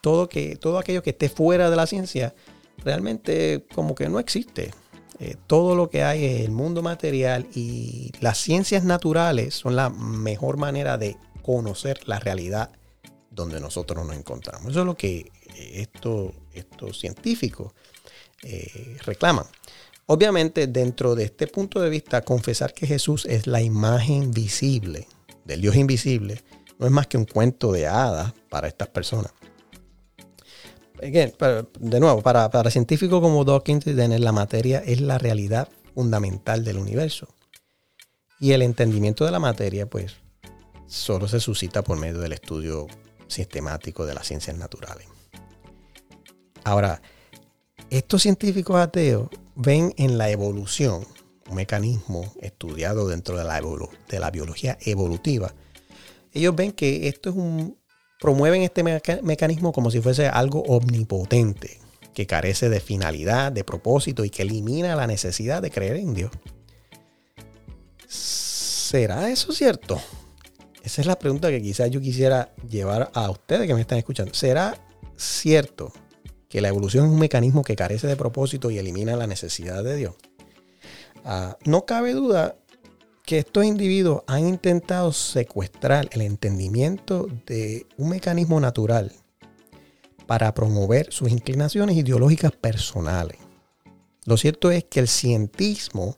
Todo, 0.00 0.28
que, 0.28 0.56
todo 0.56 0.78
aquello 0.78 1.02
que 1.02 1.10
esté 1.10 1.28
fuera 1.28 1.70
de 1.70 1.76
la 1.76 1.86
ciencia 1.86 2.34
realmente 2.84 3.66
como 3.74 3.94
que 3.94 4.08
no 4.08 4.20
existe. 4.20 4.72
Eh, 5.18 5.36
todo 5.46 5.74
lo 5.74 5.88
que 5.88 6.02
hay 6.02 6.24
es 6.24 6.40
el 6.42 6.50
mundo 6.50 6.82
material 6.82 7.46
y 7.54 8.12
las 8.20 8.38
ciencias 8.38 8.84
naturales 8.84 9.54
son 9.54 9.76
la 9.76 9.88
mejor 9.88 10.58
manera 10.58 10.98
de 10.98 11.16
conocer 11.42 12.06
la 12.06 12.18
realidad 12.18 12.70
donde 13.30 13.60
nosotros 13.60 14.06
nos 14.06 14.16
encontramos. 14.16 14.70
Eso 14.70 14.80
es 14.80 14.86
lo 14.86 14.96
que 14.96 15.30
eh, 15.54 15.86
estos 16.52 16.98
científicos 16.98 17.72
eh, 18.42 18.96
reclaman. 19.04 19.46
Obviamente, 20.06 20.66
dentro 20.66 21.14
de 21.14 21.24
este 21.24 21.46
punto 21.46 21.80
de 21.80 21.90
vista, 21.90 22.22
confesar 22.22 22.74
que 22.74 22.86
Jesús 22.86 23.26
es 23.26 23.46
la 23.46 23.60
imagen 23.60 24.30
visible 24.30 25.08
del 25.44 25.60
Dios 25.60 25.76
invisible 25.76 26.42
no 26.78 26.86
es 26.86 26.92
más 26.92 27.06
que 27.06 27.16
un 27.16 27.24
cuento 27.24 27.72
de 27.72 27.86
hadas 27.86 28.32
para 28.48 28.68
estas 28.68 28.88
personas. 28.88 29.32
De 31.00 32.00
nuevo, 32.00 32.22
para, 32.22 32.50
para 32.50 32.70
científicos 32.70 33.20
como 33.20 33.44
Dawkins, 33.44 33.86
la 33.86 34.32
materia 34.32 34.78
es 34.78 35.00
la 35.00 35.18
realidad 35.18 35.68
fundamental 35.94 36.64
del 36.64 36.78
universo. 36.78 37.28
Y 38.38 38.52
el 38.52 38.62
entendimiento 38.62 39.24
de 39.24 39.30
la 39.30 39.38
materia, 39.38 39.88
pues, 39.88 40.16
solo 40.86 41.28
se 41.28 41.40
suscita 41.40 41.82
por 41.82 41.98
medio 41.98 42.20
del 42.20 42.32
estudio 42.32 42.86
sistemático 43.28 44.06
de 44.06 44.14
las 44.14 44.26
ciencias 44.26 44.56
naturales. 44.56 45.06
Ahora, 46.64 47.00
estos 47.90 48.22
científicos 48.22 48.76
ateos 48.76 49.28
ven 49.54 49.94
en 49.96 50.18
la 50.18 50.30
evolución, 50.30 51.06
un 51.48 51.56
mecanismo 51.56 52.32
estudiado 52.40 53.08
dentro 53.08 53.36
de 53.36 53.44
la, 53.44 53.60
de 54.08 54.20
la 54.20 54.30
biología 54.30 54.76
evolutiva, 54.80 55.54
ellos 56.32 56.54
ven 56.54 56.72
que 56.72 57.08
esto 57.08 57.30
es 57.30 57.36
un, 57.36 57.78
promueven 58.20 58.62
este 58.62 58.82
mecanismo 59.22 59.72
como 59.72 59.90
si 59.90 60.00
fuese 60.00 60.28
algo 60.28 60.62
omnipotente, 60.62 61.78
que 62.14 62.26
carece 62.26 62.68
de 62.68 62.80
finalidad, 62.80 63.52
de 63.52 63.64
propósito 63.64 64.24
y 64.24 64.30
que 64.30 64.42
elimina 64.42 64.96
la 64.96 65.06
necesidad 65.06 65.62
de 65.62 65.70
creer 65.70 65.96
en 65.96 66.14
Dios. 66.14 66.30
¿Será 68.06 69.30
eso 69.30 69.52
cierto? 69.52 70.00
Esa 70.82 71.00
es 71.00 71.06
la 71.06 71.18
pregunta 71.18 71.50
que 71.50 71.60
quizás 71.60 71.90
yo 71.90 72.00
quisiera 72.00 72.54
llevar 72.68 73.10
a 73.12 73.30
ustedes 73.30 73.66
que 73.66 73.74
me 73.74 73.80
están 73.80 73.98
escuchando. 73.98 74.32
¿Será 74.32 74.78
cierto 75.16 75.92
que 76.48 76.60
la 76.60 76.68
evolución 76.68 77.06
es 77.06 77.12
un 77.12 77.18
mecanismo 77.18 77.62
que 77.62 77.76
carece 77.76 78.06
de 78.06 78.16
propósito 78.16 78.70
y 78.70 78.78
elimina 78.78 79.16
la 79.16 79.26
necesidad 79.26 79.82
de 79.82 79.96
Dios. 79.96 80.14
Ah, 81.24 81.56
no 81.64 81.86
cabe 81.86 82.12
duda 82.12 82.56
que 83.26 83.38
estos 83.38 83.64
individuos 83.64 84.22
han 84.28 84.46
intentado 84.46 85.12
secuestrar 85.12 86.08
el 86.12 86.22
entendimiento 86.22 87.26
de 87.44 87.86
un 87.96 88.10
mecanismo 88.10 88.60
natural 88.60 89.12
para 90.28 90.54
promover 90.54 91.12
sus 91.12 91.30
inclinaciones 91.30 91.96
ideológicas 91.96 92.52
personales. 92.52 93.38
Lo 94.24 94.36
cierto 94.36 94.70
es 94.70 94.84
que 94.84 95.00
el 95.00 95.08
cientismo, 95.08 96.16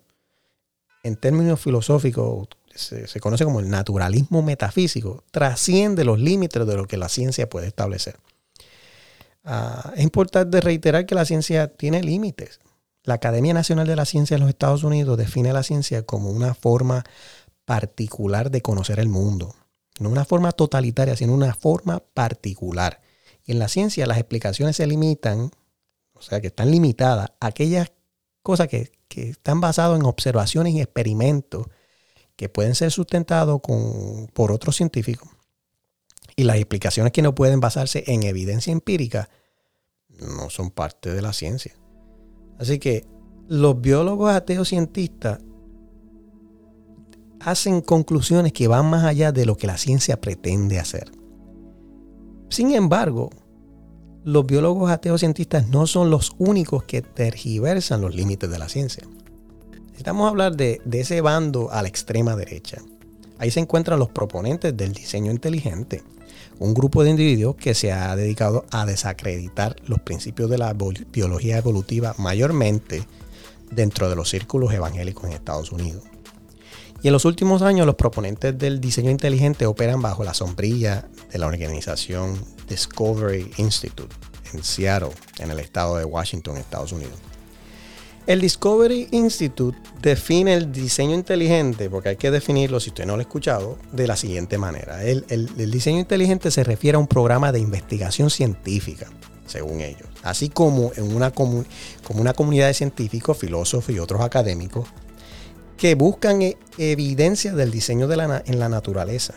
en 1.03 1.17
términos 1.17 1.61
filosóficos, 1.61 2.49
se, 2.75 3.21
conoce 3.21 3.45
como 3.45 3.61
el 3.61 3.71
naturalismo 3.71 4.43
metafísico, 4.43 5.25
trasciende 5.31 6.05
los 6.05 6.21
límites 6.21 6.67
de 6.67 6.77
lo 6.77 6.87
que 6.87 6.99
la 6.99 7.09
ciencia 7.09 7.49
puede 7.49 7.69
establecer. 7.69 8.17
Ah, 9.45 9.95
es 9.97 10.05
importante 10.05 10.61
reiterar 10.61 11.07
que 11.07 11.15
la 11.15 11.25
ciencia 11.25 11.69
tiene 11.69 12.03
límites. 12.03 12.61
La 13.03 13.15
Academia 13.15 13.55
Nacional 13.55 13.87
de 13.87 13.97
la 13.97 14.05
Ciencia 14.05 14.37
de 14.37 14.41
los 14.41 14.49
Estados 14.49 14.85
Unidos 14.85 15.17
define 15.17 15.53
la 15.53 15.63
ciencia 15.63 16.03
como 16.05 16.31
una 16.31 16.55
forma 16.55 17.05
particular 17.65 18.51
de 18.51 18.63
conocer 18.63 19.01
el 19.01 19.09
mundo. 19.09 19.55
No 19.99 20.11
una 20.11 20.25
forma 20.25 20.53
totalitaria, 20.53 21.17
sino 21.17 21.35
una 21.35 21.55
forma 21.55 22.01
particular. 22.01 23.01
Y 23.45 23.53
en 23.53 23.59
la 23.59 23.69
ciencia 23.69 24.07
las 24.07 24.19
explicaciones 24.19 24.77
se 24.77 24.87
limitan, 24.87 25.51
o 26.13 26.23
sea, 26.23 26.41
que 26.41 26.49
están 26.49 26.71
limitadas 26.71 27.31
a 27.41 27.47
aquellas 27.47 27.93
cosas 28.43 28.69
que, 28.69 28.93
que 29.09 29.31
están 29.31 29.61
basadas 29.61 29.99
en 29.99 30.07
observaciones 30.07 30.75
y 30.75 30.81
experimentos 30.81 31.67
que 32.37 32.49
pueden 32.49 32.75
ser 32.75 32.93
sustentados 32.93 33.61
con, 33.61 34.29
por 34.33 34.53
otros 34.53 34.77
científicos 34.77 35.29
y 36.39 36.45
las 36.45 36.57
explicaciones 36.57 37.13
que 37.13 37.21
no 37.21 37.35
pueden 37.35 37.59
basarse 37.59 38.05
en 38.07 38.23
evidencia 38.23 38.73
empírica 38.73 39.29
no 40.09 40.51
son 40.51 40.71
parte 40.71 41.13
de 41.13 41.21
la 41.21 41.33
ciencia. 41.33 41.75
Así 42.59 42.79
que 42.79 43.07
los 43.49 43.81
biólogos 43.81 44.31
ateos 44.31 44.69
cientistas 44.69 45.41
hacen 47.41 47.81
conclusiones 47.81 48.53
que 48.53 48.69
van 48.69 48.91
más 48.91 49.05
allá 49.05 49.33
de 49.33 49.47
lo 49.47 49.57
que 49.57 49.67
la 49.67 49.79
ciencia 49.79 50.21
pretende 50.21 50.79
hacer. 50.79 51.11
Sin 52.49 52.73
embargo, 52.73 53.31
los 54.25 54.47
biólogos 54.47 54.91
ateos 54.91 55.21
cientistas 55.21 55.69
no 55.69 55.87
son 55.87 56.11
los 56.11 56.33
únicos 56.39 56.85
que 56.85 57.03
tergiversan 57.03 58.01
los 58.01 58.15
límites 58.15 58.51
de 58.51 58.59
la 58.59 58.69
ciencia. 58.69 59.05
Necesitamos 59.87 60.29
hablar 60.29 60.57
de, 60.57 60.81
de 60.85 61.01
ese 61.01 61.21
bando 61.21 61.71
a 61.71 61.83
la 61.83 61.89
extrema 61.89 62.37
derecha. 62.37 62.83
Ahí 63.39 63.51
se 63.51 63.61
encuentran 63.61 63.99
los 63.99 64.11
proponentes 64.11 64.77
del 64.77 64.93
diseño 64.93 65.31
inteligente, 65.31 66.03
un 66.59 66.75
grupo 66.75 67.05
de 67.05 67.11
individuos 67.11 67.57
que 67.57 67.75
se 67.75 67.93
ha 67.93 68.15
dedicado 68.17 68.65
a 68.71 68.87
desacreditar 68.87 69.77
los 69.87 70.01
principios 70.01 70.51
de 70.51 70.59
la 70.59 70.75
biología 71.13 71.59
evolutiva 71.59 72.15
mayormente 72.19 73.07
dentro 73.71 74.09
de 74.09 74.17
los 74.17 74.29
círculos 74.29 74.73
evangélicos 74.73 75.25
en 75.25 75.33
Estados 75.33 75.73
Unidos. 75.73 76.05
Y 77.03 77.09
en 77.09 77.13
los 77.13 77.25
últimos 77.25 77.63
años 77.63 77.87
los 77.87 77.95
proponentes 77.95 78.59
del 78.59 78.81
diseño 78.81 79.11
inteligente 79.11 79.67
operan 79.67 80.03
bajo 80.03 80.25
la 80.25 80.35
sombrilla 80.35 81.09
de 81.31 81.39
la 81.39 81.47
organización 81.47 82.37
Discovery 82.69 83.53
Institute 83.59 84.15
en 84.53 84.65
Seattle, 84.65 85.13
en 85.39 85.51
el 85.51 85.61
estado 85.61 85.97
de 85.97 86.05
Washington, 86.05 86.57
Estados 86.57 86.93
Unidos. 86.93 87.15
El 88.29 88.43
Discovery 88.43 89.09
Institute 89.13 89.79
define 90.03 90.53
el 90.53 90.71
diseño 90.71 91.15
inteligente, 91.15 91.89
porque 91.89 92.11
hay 92.11 92.17
que 92.17 92.31
definirlo 92.31 92.79
si 92.79 92.91
usted 92.91 93.07
no 93.07 93.15
lo 93.15 93.21
ha 93.21 93.23
escuchado, 93.23 93.79
de 93.91 94.07
la 94.07 94.17
siguiente 94.17 94.59
manera. 94.59 95.03
El, 95.03 95.25
diseño 95.71 95.99
inteligente 95.99 96.51
se 96.51 96.63
refiere 96.63 96.97
a 96.97 96.99
un 96.99 97.07
programa 97.07 97.53
de 97.53 97.61
investigación 97.61 98.29
científica, 98.29 99.07
según 99.47 99.81
ellos, 99.81 100.07
así 100.25 100.51
como 100.51 100.93
en 100.97 101.17
una, 101.17 101.31
comunidad 101.31 102.67
de 102.67 102.75
científicos, 102.75 103.39
filósofos 103.39 103.95
y 103.95 103.99
otros 103.99 104.21
académicos 104.21 104.87
que 105.79 105.95
buscan 105.95 106.43
e, 106.43 106.59
evidencia 106.77 107.55
del 107.55 107.71
diseño 107.71 108.09
de 108.09 108.43
en 108.45 108.59
la 108.59 108.69
naturaleza. 108.69 109.33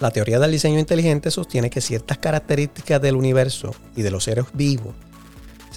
La 0.00 0.10
teoría 0.10 0.40
del 0.40 0.50
diseño 0.50 0.80
inteligente 0.80 1.30
sostiene 1.30 1.70
que 1.70 1.80
ciertas 1.80 2.18
características 2.18 3.00
del 3.00 3.14
universo 3.14 3.72
y 3.94 4.02
de 4.02 4.10
los 4.10 4.24
seres 4.24 4.46
vivos 4.52 4.96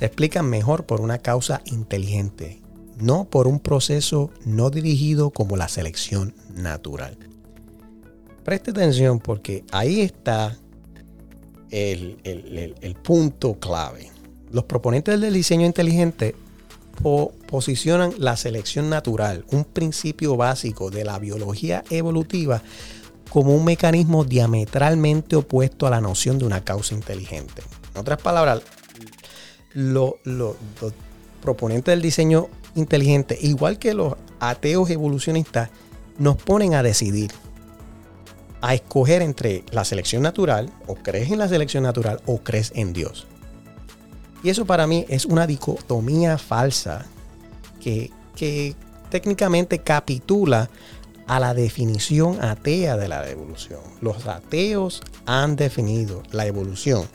se 0.01 0.07
explican 0.07 0.49
mejor 0.49 0.85
por 0.85 0.99
una 0.99 1.19
causa 1.19 1.61
inteligente, 1.63 2.59
no 2.97 3.25
por 3.25 3.45
un 3.45 3.59
proceso 3.59 4.31
no 4.45 4.71
dirigido 4.71 5.29
como 5.29 5.57
la 5.57 5.67
selección 5.67 6.33
natural. 6.55 7.15
Preste 8.43 8.71
atención 8.71 9.19
porque 9.19 9.63
ahí 9.71 10.01
está 10.01 10.57
el, 11.69 12.17
punto 13.03 13.59
clave. 13.59 14.09
Los 14.49 14.63
proponentes 14.63 15.21
del 15.21 15.35
diseño 15.35 15.67
inteligente 15.67 16.33
posicionan 17.45 18.15
la 18.17 18.37
selección 18.37 18.89
natural, 18.89 19.45
un 19.51 19.65
principio 19.65 20.35
básico 20.35 20.89
de 20.89 21.05
la 21.05 21.19
biología 21.19 21.83
evolutiva, 21.91 22.63
como 23.29 23.53
un 23.53 23.63
mecanismo 23.65 24.23
diametralmente 24.23 25.35
opuesto 25.35 25.85
a 25.85 25.91
la 25.91 26.01
noción 26.01 26.39
de 26.39 26.45
una 26.45 26.63
causa 26.63 26.95
inteligente. 26.95 27.61
En 27.93 28.01
otras 28.01 28.19
palabras, 28.19 28.63
los 29.73 30.15
proponentes 31.41 31.91
del 31.91 32.01
diseño 32.01 32.49
inteligente, 32.75 33.37
igual 33.41 33.79
que 33.79 33.93
los 33.93 34.15
ateos 34.39 34.89
evolucionistas, 34.89 35.69
nos 36.17 36.37
ponen 36.37 36.73
a 36.73 36.83
decidir, 36.83 37.31
a 38.61 38.73
escoger 38.73 39.21
entre 39.21 39.63
la 39.71 39.85
selección 39.85 40.21
natural, 40.21 40.69
o 40.87 40.95
crees 40.95 41.31
en 41.31 41.39
la 41.39 41.47
selección 41.47 41.83
natural, 41.83 42.21
o 42.25 42.39
crees 42.39 42.71
en 42.75 42.93
Dios. 42.93 43.27
Y 44.43 44.49
eso 44.49 44.65
para 44.65 44.87
mí 44.87 45.05
es 45.09 45.25
una 45.25 45.47
dicotomía 45.47 46.37
falsa 46.37 47.05
que, 47.79 48.11
que 48.35 48.75
técnicamente 49.09 49.79
capitula 49.79 50.69
a 51.27 51.39
la 51.39 51.53
definición 51.53 52.43
atea 52.43 52.97
de 52.97 53.07
la 53.07 53.27
evolución. 53.29 53.79
Los 54.01 54.27
ateos 54.27 55.01
han 55.25 55.55
definido 55.55 56.23
la 56.31 56.45
evolución 56.45 57.07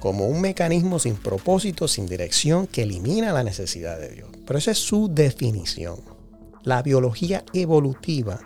como 0.00 0.26
un 0.26 0.40
mecanismo 0.40 0.98
sin 0.98 1.16
propósito, 1.16 1.88
sin 1.88 2.06
dirección, 2.06 2.66
que 2.66 2.82
elimina 2.82 3.32
la 3.32 3.42
necesidad 3.42 3.98
de 3.98 4.10
Dios. 4.10 4.28
Pero 4.46 4.58
esa 4.58 4.70
es 4.72 4.78
su 4.78 5.08
definición. 5.12 5.96
La 6.62 6.82
biología 6.82 7.44
evolutiva, 7.52 8.40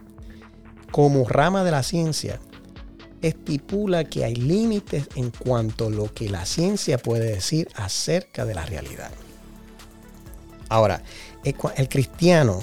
como 0.90 1.28
rama 1.28 1.64
de 1.64 1.70
la 1.70 1.82
ciencia, 1.82 2.40
estipula 3.22 4.04
que 4.04 4.24
hay 4.24 4.34
límites 4.34 5.08
en 5.14 5.30
cuanto 5.30 5.86
a 5.86 5.90
lo 5.90 6.12
que 6.12 6.30
la 6.30 6.46
ciencia 6.46 6.98
puede 6.98 7.32
decir 7.32 7.68
acerca 7.74 8.44
de 8.44 8.54
la 8.54 8.64
realidad. 8.64 9.10
Ahora, 10.68 11.02
el 11.44 11.88
cristiano, 11.88 12.60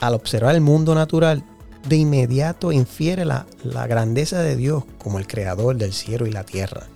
al 0.00 0.14
observar 0.14 0.54
el 0.54 0.60
mundo 0.62 0.94
natural, 0.94 1.44
de 1.86 1.96
inmediato 1.96 2.72
infiere 2.72 3.24
la, 3.24 3.46
la 3.64 3.86
grandeza 3.86 4.40
de 4.40 4.56
Dios 4.56 4.84
como 4.98 5.18
el 5.18 5.26
creador 5.26 5.76
del 5.76 5.92
cielo 5.92 6.26
y 6.26 6.30
la 6.30 6.44
tierra 6.44 6.86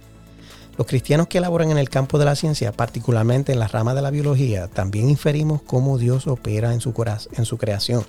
los 0.76 0.86
cristianos 0.86 1.26
que 1.28 1.38
elaboran 1.38 1.70
en 1.70 1.78
el 1.78 1.88
campo 1.88 2.18
de 2.18 2.26
la 2.26 2.36
ciencia, 2.36 2.72
particularmente 2.72 3.52
en 3.52 3.58
la 3.58 3.68
rama 3.68 3.94
de 3.94 4.02
la 4.02 4.10
biología, 4.10 4.68
también 4.68 5.08
inferimos 5.08 5.62
cómo 5.62 5.96
Dios 5.96 6.26
opera 6.26 6.74
en 6.74 6.80
su, 6.80 6.92
en 7.32 7.44
su 7.44 7.56
creación. 7.56 8.04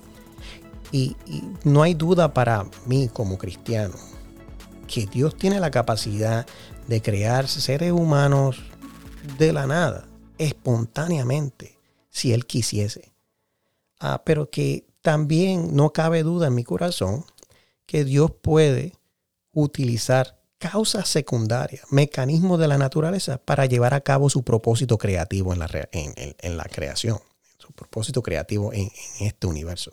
Y, 0.92 1.16
no 1.64 1.84
hay 1.84 1.94
duda 1.94 2.34
para 2.34 2.66
mí 2.86 3.10
como 3.12 3.38
cristiano 3.38 3.96
que 4.88 5.06
Dios 5.06 5.36
tiene 5.36 5.60
la 5.60 5.70
capacidad 5.70 6.46
de 6.88 7.02
crear 7.02 7.48
seres 7.48 7.92
humanos 7.92 8.62
de 9.38 9.52
la 9.52 9.68
nada, 9.68 10.08
espontáneamente, 10.38 11.78
si 12.10 12.32
Él 12.32 12.46
quisiese. 12.46 13.12
Ah, 14.00 14.22
pero 14.26 14.50
que 14.50 14.86
también 15.02 15.76
no 15.76 15.92
cabe 15.92 16.24
duda 16.24 16.48
en 16.48 16.56
mi 16.56 16.64
corazón 16.64 17.26
que 17.86 18.06
Dios 18.06 18.32
puede 18.42 18.94
utilizar 19.52 20.37
causas 20.58 21.08
secundarias, 21.08 21.86
mecanismos 21.92 22.60
de 22.60 22.68
la 22.68 22.78
naturaleza 22.78 23.38
para 23.38 23.66
llevar 23.66 23.94
a 23.94 24.02
cabo 24.02 24.30
su 24.30 24.44
propósito 24.44 24.98
creativo 24.98 25.54
en 25.54 25.60
la, 25.60 25.70
en, 25.92 26.58
la 26.58 26.66
creación, 26.66 27.20
su 27.58 27.72
propósito 27.74 28.22
creativo 28.22 28.74
en, 28.74 28.90
en 29.20 29.28
este 29.28 29.48
universo. 29.48 29.92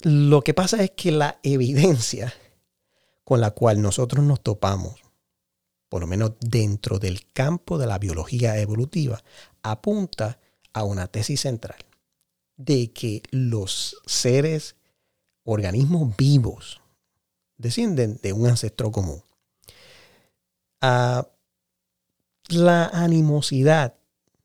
Lo 0.00 0.42
que 0.42 0.54
pasa 0.54 0.82
es 0.82 0.90
que 0.92 1.12
la 1.12 1.38
evidencia 1.42 2.32
con 3.24 3.40
la 3.40 3.52
cual 3.52 3.80
nosotros 3.80 4.24
nos 4.24 4.42
topamos, 4.42 5.00
por 5.88 6.00
lo 6.00 6.06
menos 6.06 6.32
dentro 6.40 6.98
del 6.98 7.30
campo 7.32 7.78
de 7.78 7.86
la 7.86 7.98
biología 7.98 8.58
evolutiva, 8.58 9.22
apunta 9.62 10.38
a 10.72 10.84
una 10.84 11.06
tesis 11.06 11.40
central 11.40 11.78
de 12.56 12.92
que 12.92 13.22
los 13.30 13.96
seres, 14.06 14.76
organismos 15.44 16.16
vivos, 16.16 16.80
descienden 17.64 18.18
de 18.22 18.34
un 18.34 18.46
ancestro 18.46 18.92
común. 18.92 19.22
Ah, 20.82 21.26
la 22.48 22.86
animosidad, 22.88 23.94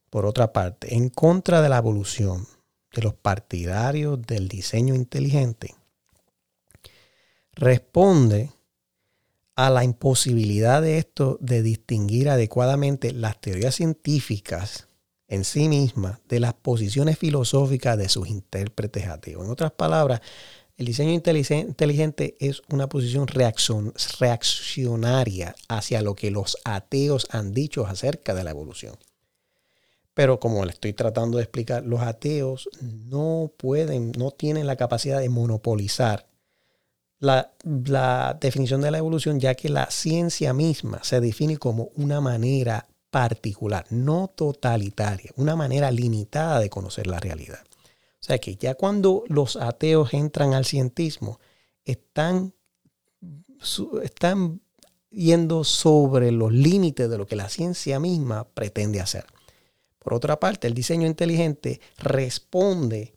por 0.10 0.26
otra 0.26 0.54
parte, 0.54 0.96
en 0.96 1.10
contra 1.10 1.62
de 1.62 1.68
la 1.68 1.78
evolución 1.78 2.48
de 2.94 3.02
los 3.02 3.14
partidarios 3.14 4.22
del 4.22 4.48
diseño 4.48 4.96
inteligente, 4.96 5.76
responde 7.52 8.52
a 9.58 9.70
la 9.70 9.84
imposibilidad 9.84 10.82
de 10.82 10.98
esto 10.98 11.38
de 11.42 11.62
distinguir 11.62 12.30
adecuadamente 12.30 13.12
las 13.12 13.42
teorías 13.42 13.76
científicas 13.76 14.88
en 15.28 15.44
sí 15.44 15.68
mismas 15.68 16.20
de 16.30 16.40
las 16.40 16.54
posiciones 16.54 17.18
filosóficas 17.18 17.98
de 17.98 18.08
sus 18.08 18.30
intérpretes 18.30 19.08
ateos. 19.08 19.44
En 19.44 19.52
otras 19.52 19.72
palabras, 19.72 20.22
el 20.80 20.86
diseño 20.86 21.12
inteligente 21.12 22.38
es 22.40 22.64
una 22.70 22.88
posición 22.88 23.28
reaccionaria 23.28 25.54
hacia 25.68 26.02
lo 26.02 26.16
que 26.16 26.32
los 26.32 26.58
ateos 26.64 27.28
han 27.32 27.52
dicho 27.52 27.86
acerca 27.86 28.34
de 28.34 28.46
la 28.46 28.52
evolución. 28.52 28.96
Pero 30.14 30.40
como 30.40 30.64
le 30.64 30.72
estoy 30.72 30.94
tratando 30.94 31.38
de 31.38 31.44
explicar, 31.44 31.86
los 31.86 32.00
ateos 32.00 32.70
no 32.82 33.52
pueden, 33.58 34.14
no 34.14 34.32
tienen 34.32 34.68
la 34.68 34.78
capacidad 34.78 35.20
de 35.20 35.28
monopolizar 35.28 36.28
la, 37.20 37.52
la, 37.66 38.38
definición 38.40 38.80
de 38.80 38.92
la 38.92 39.00
evolución, 39.00 39.42
ya 39.42 39.56
que 39.56 39.68
la 39.68 39.92
ciencia 39.92 40.54
misma 40.54 41.04
se 41.04 41.20
define 41.20 41.58
como 41.58 41.90
una 41.98 42.22
manera 42.22 42.88
particular, 43.10 43.86
no 43.90 44.32
totalitaria, 44.34 45.32
una 45.36 45.58
manera 45.58 45.92
limitada 45.92 46.62
de 46.62 46.70
conocer 46.70 47.06
la 47.06 47.20
realidad. 47.20 47.60
Sea 48.30 48.38
que 48.38 48.58
ya 48.58 48.76
cuando 48.76 49.24
los 49.28 49.56
ateos 49.56 50.14
entran 50.14 50.54
al 50.54 50.64
cientismo, 50.64 51.40
están, 51.84 52.54
están 54.04 54.62
yendo 55.10 55.64
sobre 55.64 56.32
los 56.32 56.54
límites 56.54 57.10
de 57.10 57.18
lo 57.18 57.26
que 57.26 57.36
la 57.36 57.50
ciencia 57.50 58.00
misma 58.00 58.48
pretende 58.48 59.02
hacer. 59.02 59.26
Por 59.98 60.14
otra 60.14 60.40
parte, 60.40 60.68
el 60.68 60.76
diseño 60.76 61.08
inteligente 61.08 61.82
responde 61.98 63.16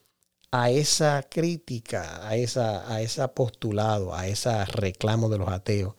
a 0.51 0.71
esa 0.71 1.27
crítica, 1.31 2.27
a 2.27 2.37
esa, 2.37 2.91
a 2.91 3.03
ese 3.03 3.29
postulado, 3.29 4.15
a 4.15 4.29
ese 4.29 4.65
reclamo 4.65 5.29
de 5.29 5.37
los 5.37 5.49
ateos. 5.51 5.95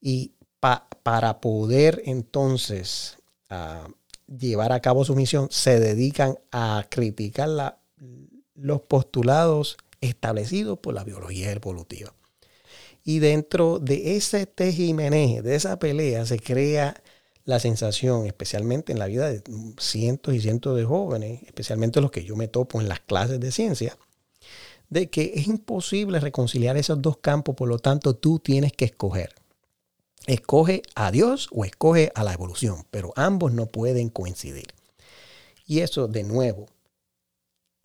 Y 0.00 0.32
para 1.02 1.42
poder 1.42 2.00
entonces 2.06 3.18
ah, 3.50 3.86
llevar 4.26 4.72
a 4.72 4.80
cabo 4.80 5.04
su 5.04 5.14
misión, 5.14 5.48
se 5.50 5.78
dedican 5.78 6.38
a 6.50 6.86
criticar 6.88 7.76
los 8.56 8.82
postulados 8.82 9.76
establecidos 10.00 10.78
por 10.78 10.94
la 10.94 11.04
biología 11.04 11.52
evolutiva. 11.52 12.12
Y 13.04 13.20
dentro 13.20 13.78
de 13.78 14.16
ese 14.16 14.46
tejimeneje, 14.46 15.42
de 15.42 15.54
esa 15.54 15.78
pelea, 15.78 16.26
se 16.26 16.38
crea 16.38 17.00
la 17.44 17.60
sensación, 17.60 18.26
especialmente 18.26 18.92
en 18.92 18.98
la 18.98 19.06
vida 19.06 19.30
de 19.30 19.42
cientos 19.78 20.34
y 20.34 20.40
cientos 20.40 20.76
de 20.76 20.84
jóvenes, 20.84 21.42
especialmente 21.44 22.00
los 22.00 22.10
que 22.10 22.24
yo 22.24 22.34
me 22.34 22.48
topo 22.48 22.80
en 22.80 22.88
las 22.88 23.00
clases 23.00 23.38
de 23.38 23.52
ciencia, 23.52 23.96
de 24.90 25.08
que 25.08 25.32
es 25.36 25.46
imposible 25.46 26.18
reconciliar 26.18 26.76
esos 26.76 27.00
dos 27.00 27.18
campos, 27.18 27.54
por 27.54 27.68
lo 27.68 27.78
tanto 27.78 28.16
tú 28.16 28.40
tienes 28.40 28.72
que 28.72 28.86
escoger. 28.86 29.34
Escoge 30.26 30.82
a 30.96 31.12
Dios 31.12 31.48
o 31.52 31.64
escoge 31.64 32.10
a 32.16 32.24
la 32.24 32.32
evolución, 32.32 32.84
pero 32.90 33.12
ambos 33.14 33.52
no 33.52 33.66
pueden 33.66 34.08
coincidir. 34.08 34.66
Y 35.66 35.80
eso, 35.80 36.08
de 36.08 36.24
nuevo, 36.24 36.66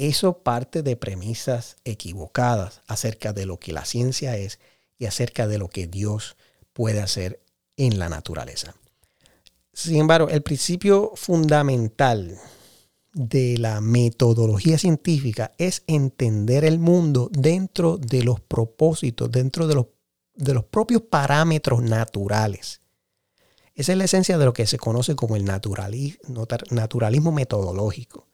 eso 0.07 0.39
parte 0.39 0.83
de 0.83 0.95
premisas 0.95 1.77
equivocadas 1.83 2.81
acerca 2.87 3.33
de 3.33 3.45
lo 3.45 3.59
que 3.59 3.73
la 3.73 3.85
ciencia 3.85 4.37
es 4.37 4.59
y 4.97 5.05
acerca 5.05 5.47
de 5.47 5.57
lo 5.57 5.69
que 5.69 5.87
Dios 5.87 6.37
puede 6.73 7.01
hacer 7.01 7.41
en 7.77 7.99
la 7.99 8.09
naturaleza. 8.09 8.75
Sin 9.73 9.97
embargo, 9.97 10.29
el 10.29 10.41
principio 10.41 11.11
fundamental 11.15 12.37
de 13.13 13.57
la 13.57 13.81
metodología 13.81 14.77
científica 14.77 15.51
es 15.57 15.83
entender 15.87 16.65
el 16.65 16.79
mundo 16.79 17.29
dentro 17.31 17.97
de 17.97 18.23
los 18.23 18.39
propósitos, 18.39 19.31
dentro 19.31 19.67
de 19.67 19.75
los, 19.75 19.87
de 20.35 20.53
los 20.53 20.63
propios 20.65 21.03
parámetros 21.03 21.83
naturales. 21.83 22.81
Esa 23.75 23.93
es 23.93 23.97
la 23.97 24.05
esencia 24.05 24.37
de 24.37 24.45
lo 24.45 24.53
que 24.53 24.67
se 24.67 24.77
conoce 24.77 25.15
como 25.15 25.35
el 25.35 25.45
naturalismo, 25.45 27.31
metodológico. 27.31 28.27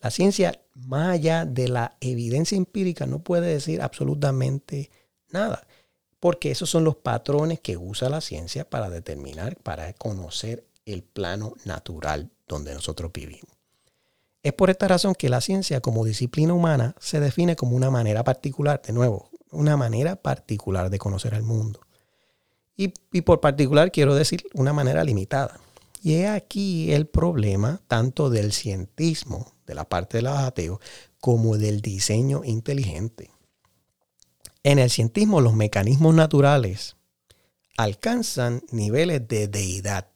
La 0.00 0.10
ciencia, 0.10 0.60
más 0.74 1.10
allá 1.10 1.44
de 1.44 1.68
la 1.68 1.96
evidencia 2.00 2.56
empírica, 2.56 3.06
no 3.06 3.20
puede 3.20 3.48
decir 3.48 3.82
absolutamente 3.82 4.90
nada 5.28 5.66
porque 6.20 6.50
esos 6.50 6.70
son 6.70 6.84
los 6.84 6.96
patrones 6.96 7.60
que 7.60 7.78
usa 7.78 8.10
la 8.10 8.20
ciencia 8.20 8.68
para 8.68 8.90
determinar, 8.90 9.56
para 9.56 9.92
conocer 9.94 10.66
el 10.84 11.02
plano 11.02 11.54
natural 11.64 12.30
donde 12.46 12.74
nosotros 12.74 13.10
vivimos. 13.12 13.50
Es 14.42 14.52
por 14.52 14.70
esta 14.70 14.86
razón 14.86 15.14
que 15.14 15.28
la 15.28 15.40
ciencia 15.40 15.80
como 15.80 16.04
disciplina 16.04 16.54
humana 16.54 16.94
se 17.00 17.20
define 17.20 17.56
como 17.56 17.74
una 17.74 17.90
manera 17.90 18.22
particular, 18.22 18.80
de 18.82 18.92
nuevo, 18.92 19.30
una 19.50 19.76
manera 19.76 20.16
particular 20.16 20.90
de 20.90 20.98
conocer 20.98 21.34
al 21.34 21.42
mundo. 21.42 21.80
Y, 22.76 22.88
por 23.20 23.40
particular 23.40 23.92
quiero 23.92 24.14
decir 24.14 24.44
una 24.54 24.72
manera 24.72 25.04
limitada. 25.04 25.60
Y 26.02 26.14
es 26.14 26.30
aquí 26.30 26.92
el 26.92 27.06
problema 27.06 27.82
tanto 27.88 28.30
del 28.30 28.52
cientismo, 28.52 29.52
de 29.70 29.76
la 29.76 29.88
parte 29.88 30.18
de 30.18 30.22
los 30.22 30.36
ateos, 30.36 30.80
como 31.20 31.56
del 31.56 31.80
diseño 31.80 32.42
inteligente. 32.44 33.30
En 34.64 34.80
el 34.80 34.90
cientismo 34.90 35.40
los 35.40 35.54
mecanismos 35.54 36.12
naturales 36.12 36.96
alcanzan 37.76 38.62
niveles 38.72 39.28
de 39.28 39.46
deidad, 39.46 40.08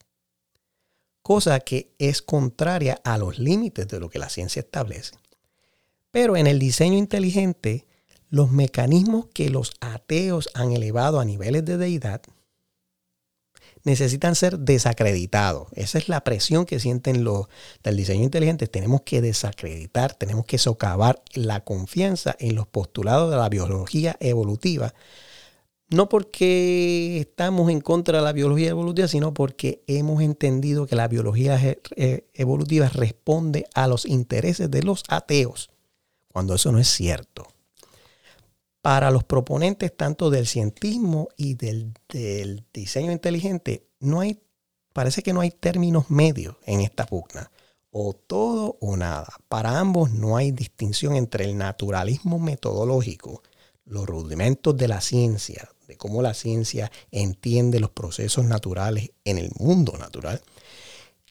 cosa 1.22 1.60
que 1.60 1.94
es 1.98 2.20
contraria 2.20 3.00
a 3.04 3.16
los 3.16 3.38
límites 3.38 3.86
de 3.86 4.00
lo 4.00 4.10
que 4.10 4.18
la 4.18 4.28
ciencia 4.28 4.60
establece. 4.60 5.14
Pero 6.10 6.36
en 6.36 6.48
el 6.48 6.58
diseño 6.58 6.98
inteligente, 6.98 7.86
los 8.28 8.50
mecanismos 8.50 9.26
que 9.32 9.50
los 9.50 9.72
ateos 9.80 10.50
han 10.54 10.72
elevado 10.72 11.20
a 11.20 11.24
niveles 11.24 11.64
de 11.64 11.78
deidad 11.78 12.22
necesitan 13.84 14.34
ser 14.34 14.58
desacreditados. 14.58 15.68
Esa 15.74 15.98
es 15.98 16.08
la 16.08 16.24
presión 16.24 16.64
que 16.64 16.80
sienten 16.80 17.22
los 17.22 17.46
del 17.82 17.96
diseño 17.96 18.24
inteligente. 18.24 18.66
Tenemos 18.66 19.02
que 19.02 19.20
desacreditar, 19.20 20.14
tenemos 20.14 20.46
que 20.46 20.58
socavar 20.58 21.22
la 21.34 21.62
confianza 21.62 22.34
en 22.38 22.56
los 22.56 22.66
postulados 22.66 23.30
de 23.30 23.36
la 23.36 23.48
biología 23.48 24.16
evolutiva. 24.20 24.94
No 25.90 26.08
porque 26.08 27.18
estamos 27.20 27.70
en 27.70 27.80
contra 27.82 28.18
de 28.18 28.24
la 28.24 28.32
biología 28.32 28.70
evolutiva, 28.70 29.06
sino 29.06 29.34
porque 29.34 29.84
hemos 29.86 30.22
entendido 30.22 30.86
que 30.86 30.96
la 30.96 31.06
biología 31.08 31.60
eh, 31.62 32.26
evolutiva 32.32 32.88
responde 32.88 33.66
a 33.74 33.86
los 33.86 34.06
intereses 34.06 34.70
de 34.70 34.82
los 34.82 35.04
ateos, 35.08 35.70
cuando 36.32 36.54
eso 36.54 36.72
no 36.72 36.78
es 36.78 36.88
cierto 36.88 37.53
para 38.84 39.10
los 39.10 39.24
proponentes 39.24 39.96
tanto 39.96 40.28
del 40.28 40.46
cientismo 40.46 41.28
y 41.38 41.54
del, 41.54 41.94
diseño 42.70 43.12
inteligente, 43.12 43.88
no 43.98 44.20
hay, 44.20 44.42
parece 44.92 45.22
que 45.22 45.32
no 45.32 45.40
hay 45.40 45.52
términos 45.52 46.10
medios 46.10 46.56
en 46.66 46.82
esta 46.82 47.06
pugna. 47.06 47.50
O 47.90 48.12
todo 48.12 48.76
o 48.82 48.98
nada. 48.98 49.38
Para 49.48 49.78
ambos 49.78 50.10
no 50.10 50.36
hay 50.36 50.50
distinción 50.50 51.16
entre 51.16 51.46
el 51.46 51.56
naturalismo 51.56 52.38
metodológico, 52.38 53.42
los 53.86 54.04
rudimentos 54.04 54.76
de 54.76 54.88
la 54.88 55.00
ciencia, 55.00 55.66
de 55.88 55.96
cómo 55.96 56.20
la 56.20 56.34
ciencia 56.34 56.92
entiende 57.10 57.80
los 57.80 57.90
procesos 57.90 58.44
naturales 58.44 59.12
en 59.24 59.38
el 59.38 59.50
mundo 59.58 59.96
natural, 59.96 60.42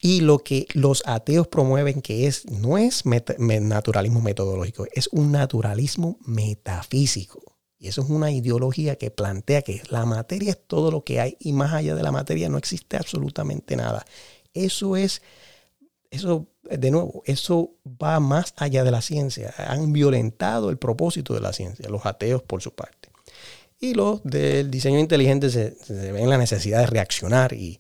y 0.03 0.19
lo 0.19 0.39
que 0.39 0.67
los 0.73 1.01
ateos 1.05 1.47
promueven 1.47 2.01
que 2.01 2.27
es 2.27 2.45
no 2.51 2.77
es 2.77 3.05
naturalismo 3.05 4.19
metodológico, 4.19 4.85
es 4.91 5.07
un 5.13 5.31
naturalismo 5.31 6.19
metafísico. 6.25 7.55
Y 7.79 7.87
eso 7.87 8.01
es 8.01 8.09
una 8.09 8.29
ideología 8.29 8.97
que 8.97 9.11
plantea 9.11 9.61
que 9.61 9.81
la 9.89 10.05
materia 10.05 10.51
es 10.51 10.59
todo 10.67 10.91
lo 10.91 11.05
que 11.05 11.21
hay 11.21 11.37
y 11.39 11.53
más 11.53 11.71
allá 11.71 11.95
de 11.95 12.03
la 12.03 12.11
materia 12.11 12.49
no 12.49 12.57
existe 12.57 12.97
absolutamente 12.97 13.77
nada. 13.77 14.05
Eso 14.53 14.97
es, 14.97 15.21
eso, 16.11 16.47
de 16.63 16.91
nuevo, 16.91 17.23
eso 17.25 17.71
va 17.85 18.19
más 18.19 18.53
allá 18.57 18.83
de 18.83 18.91
la 18.91 19.01
ciencia. 19.01 19.53
Han 19.57 19.93
violentado 19.93 20.69
el 20.69 20.77
propósito 20.77 21.33
de 21.33 21.39
la 21.39 21.53
ciencia, 21.53 21.87
los 21.87 22.05
ateos 22.05 22.43
por 22.43 22.61
su 22.61 22.75
parte. 22.75 23.07
Y 23.79 23.93
los 23.93 24.21
del 24.23 24.69
diseño 24.69 24.99
inteligente 24.99 25.49
se, 25.49 25.77
ven 26.11 26.29
la 26.29 26.37
necesidad 26.37 26.81
de 26.81 26.87
reaccionar 26.87 27.53
y, 27.53 27.79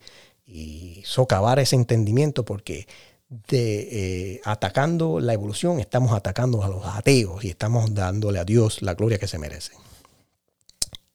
socavar 1.03 1.59
ese 1.59 1.75
entendimiento 1.75 2.45
porque 2.45 2.87
de 3.29 4.35
eh, 4.35 4.41
atacando 4.43 5.19
la 5.19 5.33
evolución 5.33 5.79
estamos 5.79 6.13
atacando 6.13 6.63
a 6.63 6.67
los 6.67 6.85
ateos 6.85 7.43
y 7.43 7.49
estamos 7.49 7.93
dándole 7.93 8.39
a 8.39 8.45
Dios 8.45 8.81
la 8.81 8.93
gloria 8.93 9.17
que 9.17 9.27
se 9.27 9.39
merece 9.39 9.73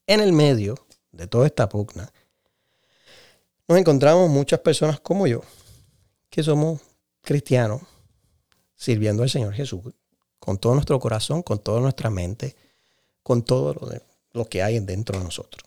en 0.08 0.20
el 0.20 0.32
medio 0.32 0.74
de 1.12 1.26
toda 1.28 1.46
esta 1.46 1.68
pugna, 1.68 2.10
nos 3.68 3.78
encontramos 3.78 4.28
muchas 4.28 4.60
personas 4.60 4.98
como 4.98 5.26
yo, 5.26 5.42
que 6.30 6.42
somos 6.42 6.80
cristianos, 7.20 7.82
sirviendo 8.74 9.22
al 9.22 9.30
Señor 9.30 9.52
Jesús 9.52 9.82
con 10.38 10.56
todo 10.56 10.74
nuestro 10.74 10.98
corazón, 10.98 11.42
con 11.42 11.58
toda 11.58 11.80
nuestra 11.80 12.08
mente, 12.08 12.56
con 13.22 13.42
todo 13.42 13.74
lo, 13.74 13.90
lo 14.32 14.48
que 14.48 14.62
hay 14.62 14.80
dentro 14.80 15.18
de 15.18 15.24
nosotros. 15.24 15.62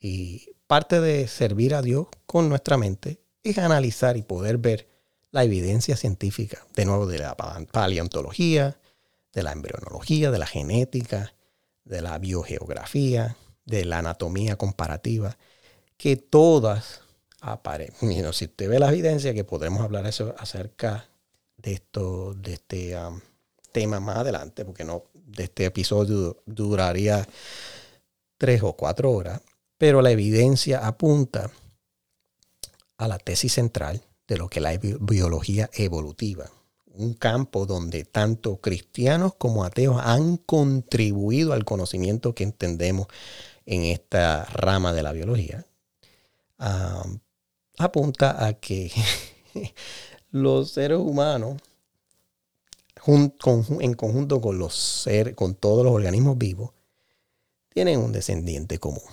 Y 0.00 0.55
parte 0.66 1.00
de 1.00 1.28
servir 1.28 1.74
a 1.74 1.82
Dios 1.82 2.06
con 2.26 2.48
nuestra 2.48 2.76
mente 2.76 3.20
es 3.42 3.58
analizar 3.58 4.16
y 4.16 4.22
poder 4.22 4.58
ver 4.58 4.88
la 5.30 5.44
evidencia 5.44 5.96
científica, 5.96 6.66
de 6.74 6.84
nuevo, 6.84 7.06
de 7.06 7.18
la 7.18 7.36
paleontología, 7.36 8.78
de 9.32 9.42
la 9.42 9.52
embrionología, 9.52 10.30
de 10.30 10.38
la 10.38 10.46
genética, 10.46 11.34
de 11.84 12.02
la 12.02 12.18
biogeografía, 12.18 13.36
de 13.64 13.84
la 13.84 13.98
anatomía 13.98 14.56
comparativa, 14.56 15.36
que 15.96 16.16
todas 16.16 17.02
aparecen. 17.40 18.32
si 18.32 18.44
usted 18.46 18.68
ve 18.68 18.78
la 18.78 18.88
evidencia, 18.88 19.34
que 19.34 19.44
podremos 19.44 19.82
hablar 19.82 20.06
eso 20.06 20.34
acerca 20.38 21.08
de 21.58 21.74
esto, 21.74 22.34
de 22.34 22.54
este 22.54 22.98
um, 22.98 23.20
tema 23.72 24.00
más 24.00 24.18
adelante, 24.18 24.64
porque 24.64 24.84
no, 24.84 25.04
de 25.14 25.44
este 25.44 25.66
episodio 25.66 26.42
duraría 26.46 27.26
tres 28.38 28.62
o 28.62 28.74
cuatro 28.74 29.10
horas, 29.12 29.40
pero 29.78 30.02
la 30.02 30.10
evidencia 30.10 30.86
apunta 30.86 31.50
a 32.96 33.08
la 33.08 33.18
tesis 33.18 33.52
central 33.52 34.02
de 34.26 34.38
lo 34.38 34.48
que 34.48 34.60
la 34.60 34.76
biología 34.76 35.70
evolutiva, 35.74 36.50
un 36.86 37.14
campo 37.14 37.66
donde 37.66 38.04
tanto 38.04 38.56
cristianos 38.56 39.34
como 39.36 39.64
ateos 39.64 40.00
han 40.02 40.38
contribuido 40.38 41.52
al 41.52 41.64
conocimiento 41.64 42.34
que 42.34 42.44
entendemos 42.44 43.06
en 43.66 43.84
esta 43.84 44.44
rama 44.44 44.92
de 44.92 45.02
la 45.02 45.12
biología, 45.12 45.66
apunta 47.78 48.46
a 48.46 48.54
que 48.54 48.90
los 50.30 50.70
seres 50.72 50.98
humanos, 50.98 51.60
en 53.06 53.94
conjunto 53.94 54.40
con, 54.40 54.58
los 54.58 55.08
con 55.34 55.54
todos 55.54 55.84
los 55.84 55.92
organismos 55.92 56.38
vivos, 56.38 56.70
tienen 57.68 58.00
un 58.00 58.10
descendiente 58.10 58.78
común. 58.78 59.04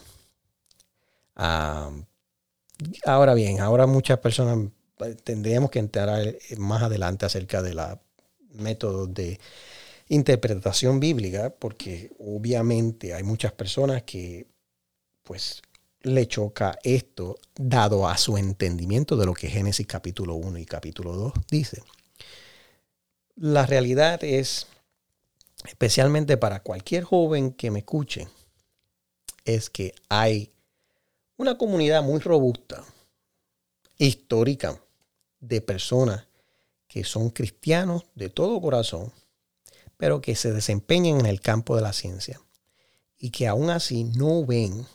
Ahora 1.36 3.34
bien, 3.34 3.60
ahora 3.60 3.88
muchas 3.88 4.20
personas 4.20 4.70
eh, 5.00 5.16
tendríamos 5.24 5.72
que 5.72 5.80
entrar 5.80 6.28
eh, 6.28 6.40
más 6.58 6.84
adelante 6.84 7.26
acerca 7.26 7.62
de 7.62 7.74
la 7.74 8.02
métodos 8.54 9.14
de 9.14 9.40
interpretación 10.10 11.00
bíblica, 11.00 11.50
porque 11.50 12.12
obviamente 12.20 13.14
hay 13.14 13.24
muchas 13.24 13.52
personas 13.52 14.04
que 14.04 14.48
pues 15.24 15.62
le 16.02 16.28
choca 16.28 16.78
esto 16.84 17.40
dado 17.56 18.08
a 18.08 18.18
su 18.18 18.38
entendimiento 18.38 19.16
de 19.16 19.26
lo 19.26 19.34
que 19.34 19.48
Génesis 19.48 19.88
capítulo 19.88 20.36
1 20.36 20.60
y 20.60 20.66
capítulo 20.66 21.14
2 21.14 21.34
dice. 21.50 21.82
La 23.36 23.66
realidad 23.66 24.24
es, 24.24 24.68
especialmente 25.66 26.38
para 26.38 26.62
cualquier 26.62 27.04
joven 27.04 27.52
que 27.52 27.72
me 27.72 27.80
escuche, 27.80 28.28
es 29.46 29.70
que 29.70 29.96
hay 30.10 30.53
una 31.38 31.58
comunidad 31.58 32.04
muy 32.04 32.20
robusta, 32.20 32.84
histórica, 33.98 34.80
de 35.40 35.60
personas 35.62 36.28
que 36.88 37.04
son 37.04 37.30
cristianos 37.30 38.06
de 38.16 38.30
todo 38.30 38.62
corazón, 38.62 39.12
pero 39.98 40.22
que 40.22 40.36
se 40.36 40.54
desempeñan 40.54 41.20
en 41.20 41.26
el 41.26 41.42
campo 41.42 41.76
de 41.76 41.82
la 41.82 41.92
ciencia 41.92 42.40
y 43.18 43.32
que 43.32 43.48
aún 43.48 43.70
así 43.70 44.04
no 44.04 44.46
ven, 44.46 44.86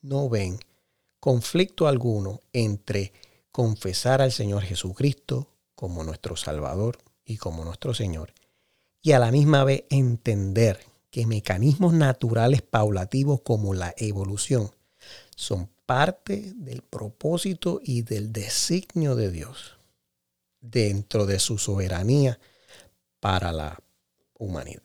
no 0.00 0.28
ven 0.28 0.58
conflicto 1.20 1.86
alguno 1.86 2.40
entre 2.52 3.12
confesar 3.50 4.22
al 4.22 4.32
Señor 4.32 4.62
Jesucristo 4.62 5.48
como 5.74 6.04
nuestro 6.04 6.36
Salvador 6.36 6.98
y 7.24 7.36
como 7.36 7.64
nuestro 7.64 7.94
Señor, 7.94 8.32
y 9.02 9.12
a 9.12 9.18
la 9.18 9.32
misma 9.32 9.64
vez 9.64 9.84
entender 9.90 10.78
que 11.10 11.26
mecanismos 11.26 11.92
naturales 11.92 12.62
paulativos 12.62 13.40
como 13.40 13.74
la 13.74 13.94
evolución 13.96 14.70
son 15.36 15.68
parte 15.86 16.52
del 16.56 16.82
propósito 16.82 17.80
y 17.84 18.02
del 18.02 18.32
designio 18.32 19.14
de 19.14 19.30
Dios 19.30 19.78
dentro 20.60 21.26
de 21.26 21.38
su 21.38 21.58
soberanía 21.58 22.40
para 23.20 23.52
la 23.52 23.80
humanidad. 24.38 24.82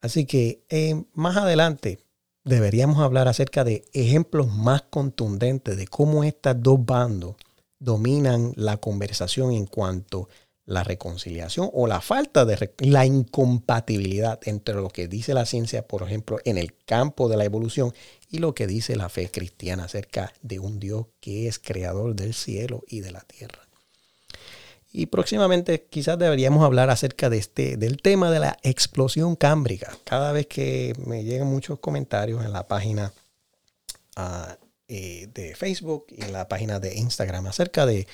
Así 0.00 0.26
que 0.26 0.64
eh, 0.68 1.02
más 1.12 1.36
adelante 1.36 1.98
deberíamos 2.44 2.98
hablar 2.98 3.26
acerca 3.26 3.64
de 3.64 3.84
ejemplos 3.92 4.54
más 4.54 4.82
contundentes 4.82 5.76
de 5.76 5.88
cómo 5.88 6.22
estos 6.22 6.54
dos 6.62 6.84
bandos 6.84 7.36
dominan 7.80 8.52
la 8.56 8.76
conversación 8.76 9.52
en 9.52 9.66
cuanto 9.66 10.24
a 10.24 10.47
la 10.68 10.84
reconciliación 10.84 11.70
o 11.72 11.86
la 11.86 12.02
falta 12.02 12.44
de 12.44 12.70
la 12.80 13.06
incompatibilidad 13.06 14.38
entre 14.44 14.74
lo 14.74 14.90
que 14.90 15.08
dice 15.08 15.32
la 15.32 15.46
ciencia, 15.46 15.86
por 15.86 16.02
ejemplo, 16.02 16.38
en 16.44 16.58
el 16.58 16.74
campo 16.84 17.30
de 17.30 17.38
la 17.38 17.46
evolución 17.46 17.94
y 18.30 18.36
lo 18.36 18.54
que 18.54 18.66
dice 18.66 18.94
la 18.94 19.08
fe 19.08 19.30
cristiana 19.30 19.84
acerca 19.84 20.30
de 20.42 20.58
un 20.58 20.78
Dios 20.78 21.06
que 21.20 21.48
es 21.48 21.58
creador 21.58 22.14
del 22.14 22.34
cielo 22.34 22.84
y 22.86 23.00
de 23.00 23.12
la 23.12 23.22
tierra. 23.22 23.66
Y 24.92 25.06
próximamente 25.06 25.86
quizás 25.88 26.18
deberíamos 26.18 26.62
hablar 26.62 26.90
acerca 26.90 27.30
de 27.30 27.38
este, 27.38 27.78
del 27.78 28.02
tema 28.02 28.30
de 28.30 28.40
la 28.40 28.58
explosión 28.62 29.36
cámbrica. 29.36 29.96
Cada 30.04 30.32
vez 30.32 30.46
que 30.48 30.92
me 31.06 31.24
llegan 31.24 31.48
muchos 31.48 31.78
comentarios 31.78 32.44
en 32.44 32.52
la 32.52 32.68
página 32.68 33.14
uh, 34.18 34.52
eh, 34.88 35.28
de 35.32 35.54
Facebook 35.54 36.06
y 36.10 36.24
en 36.24 36.32
la 36.32 36.48
página 36.48 36.78
de 36.78 36.94
Instagram 36.94 37.46
acerca 37.46 37.86
de 37.86 38.06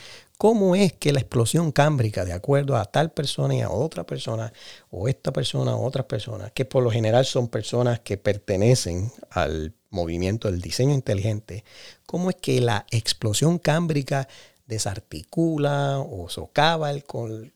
cómo 0.45 0.77
es 0.77 0.93
que 0.93 1.11
la 1.11 1.21
explosión 1.21 1.73
cámbrica, 1.73 2.27
de 2.27 2.35
acuerdo 2.35 2.77
a 2.77 2.85
tal 2.85 3.11
persona 3.11 3.55
y 3.55 3.63
a 3.63 3.71
otra 3.71 4.05
persona, 4.05 4.53
o 4.91 5.09
esta 5.09 5.33
persona 5.33 5.75
o 5.75 5.87
otras 5.87 6.05
personas, 6.05 6.53
que 6.53 6.67
por 6.67 6.83
lo 6.83 6.91
general 6.91 7.25
son 7.25 7.49
personas 7.49 8.01
que 8.01 8.19
pertenecen 8.19 9.11
al 9.31 9.73
movimiento 9.89 10.51
del 10.51 10.61
diseño 10.61 10.93
inteligente, 10.93 11.65
cómo 12.05 12.29
es 12.29 12.37
que 12.37 12.61
la 12.61 12.85
explosión 12.91 13.59
cámbrica 13.59 14.29
desarticula 14.67 15.99
o 16.01 16.29
socava, 16.29 16.91
el, 16.91 17.05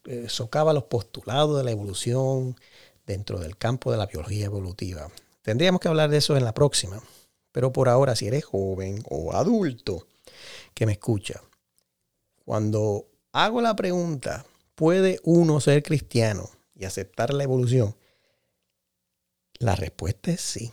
eh, 0.06 0.24
socava 0.30 0.72
los 0.72 0.84
postulados 0.84 1.58
de 1.58 1.64
la 1.64 1.72
evolución 1.72 2.56
dentro 3.06 3.38
del 3.38 3.58
campo 3.58 3.92
de 3.92 3.98
la 3.98 4.06
biología 4.06 4.46
evolutiva. 4.46 5.10
Tendríamos 5.42 5.82
que 5.82 5.88
hablar 5.88 6.08
de 6.08 6.16
eso 6.16 6.38
en 6.38 6.44
la 6.46 6.54
próxima. 6.54 7.02
Pero 7.52 7.70
por 7.70 7.90
ahora, 7.90 8.16
si 8.16 8.28
eres 8.28 8.46
joven 8.46 9.02
o 9.10 9.34
adulto 9.34 10.06
que 10.72 10.86
me 10.86 10.92
escucha, 10.92 11.42
cuando 12.48 13.06
hago 13.32 13.60
la 13.60 13.76
pregunta, 13.76 14.46
¿puede 14.74 15.20
uno 15.22 15.60
ser 15.60 15.82
cristiano 15.82 16.48
y 16.74 16.86
aceptar 16.86 17.34
la 17.34 17.44
evolución? 17.44 17.94
La 19.58 19.76
respuesta 19.76 20.30
es 20.30 20.40
sí. 20.40 20.72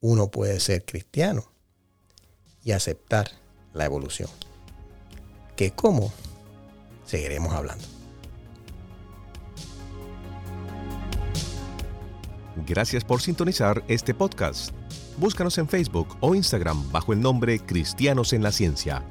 Uno 0.00 0.30
puede 0.30 0.60
ser 0.60 0.84
cristiano 0.84 1.50
y 2.62 2.72
aceptar 2.72 3.30
la 3.72 3.86
evolución. 3.86 4.28
¿Qué 5.56 5.70
cómo? 5.70 6.12
Seguiremos 7.06 7.54
hablando. 7.54 7.86
Gracias 12.66 13.02
por 13.02 13.22
sintonizar 13.22 13.82
este 13.88 14.12
podcast. 14.12 14.74
Búscanos 15.16 15.56
en 15.56 15.70
Facebook 15.70 16.18
o 16.20 16.34
Instagram 16.34 16.92
bajo 16.92 17.14
el 17.14 17.20
nombre 17.22 17.60
Cristianos 17.60 18.34
en 18.34 18.42
la 18.42 18.52
Ciencia. 18.52 19.02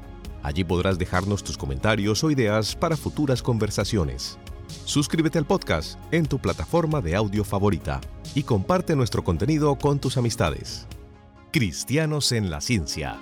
Allí 0.46 0.62
podrás 0.62 0.96
dejarnos 0.96 1.42
tus 1.42 1.58
comentarios 1.58 2.22
o 2.22 2.30
ideas 2.30 2.76
para 2.76 2.96
futuras 2.96 3.42
conversaciones. 3.42 4.38
Suscríbete 4.84 5.38
al 5.38 5.44
podcast 5.44 5.98
en 6.12 6.24
tu 6.24 6.38
plataforma 6.38 7.00
de 7.00 7.16
audio 7.16 7.42
favorita 7.42 8.00
y 8.32 8.44
comparte 8.44 8.94
nuestro 8.94 9.24
contenido 9.24 9.74
con 9.74 9.98
tus 9.98 10.16
amistades. 10.16 10.86
Cristianos 11.50 12.30
en 12.30 12.48
la 12.48 12.60
Ciencia. 12.60 13.18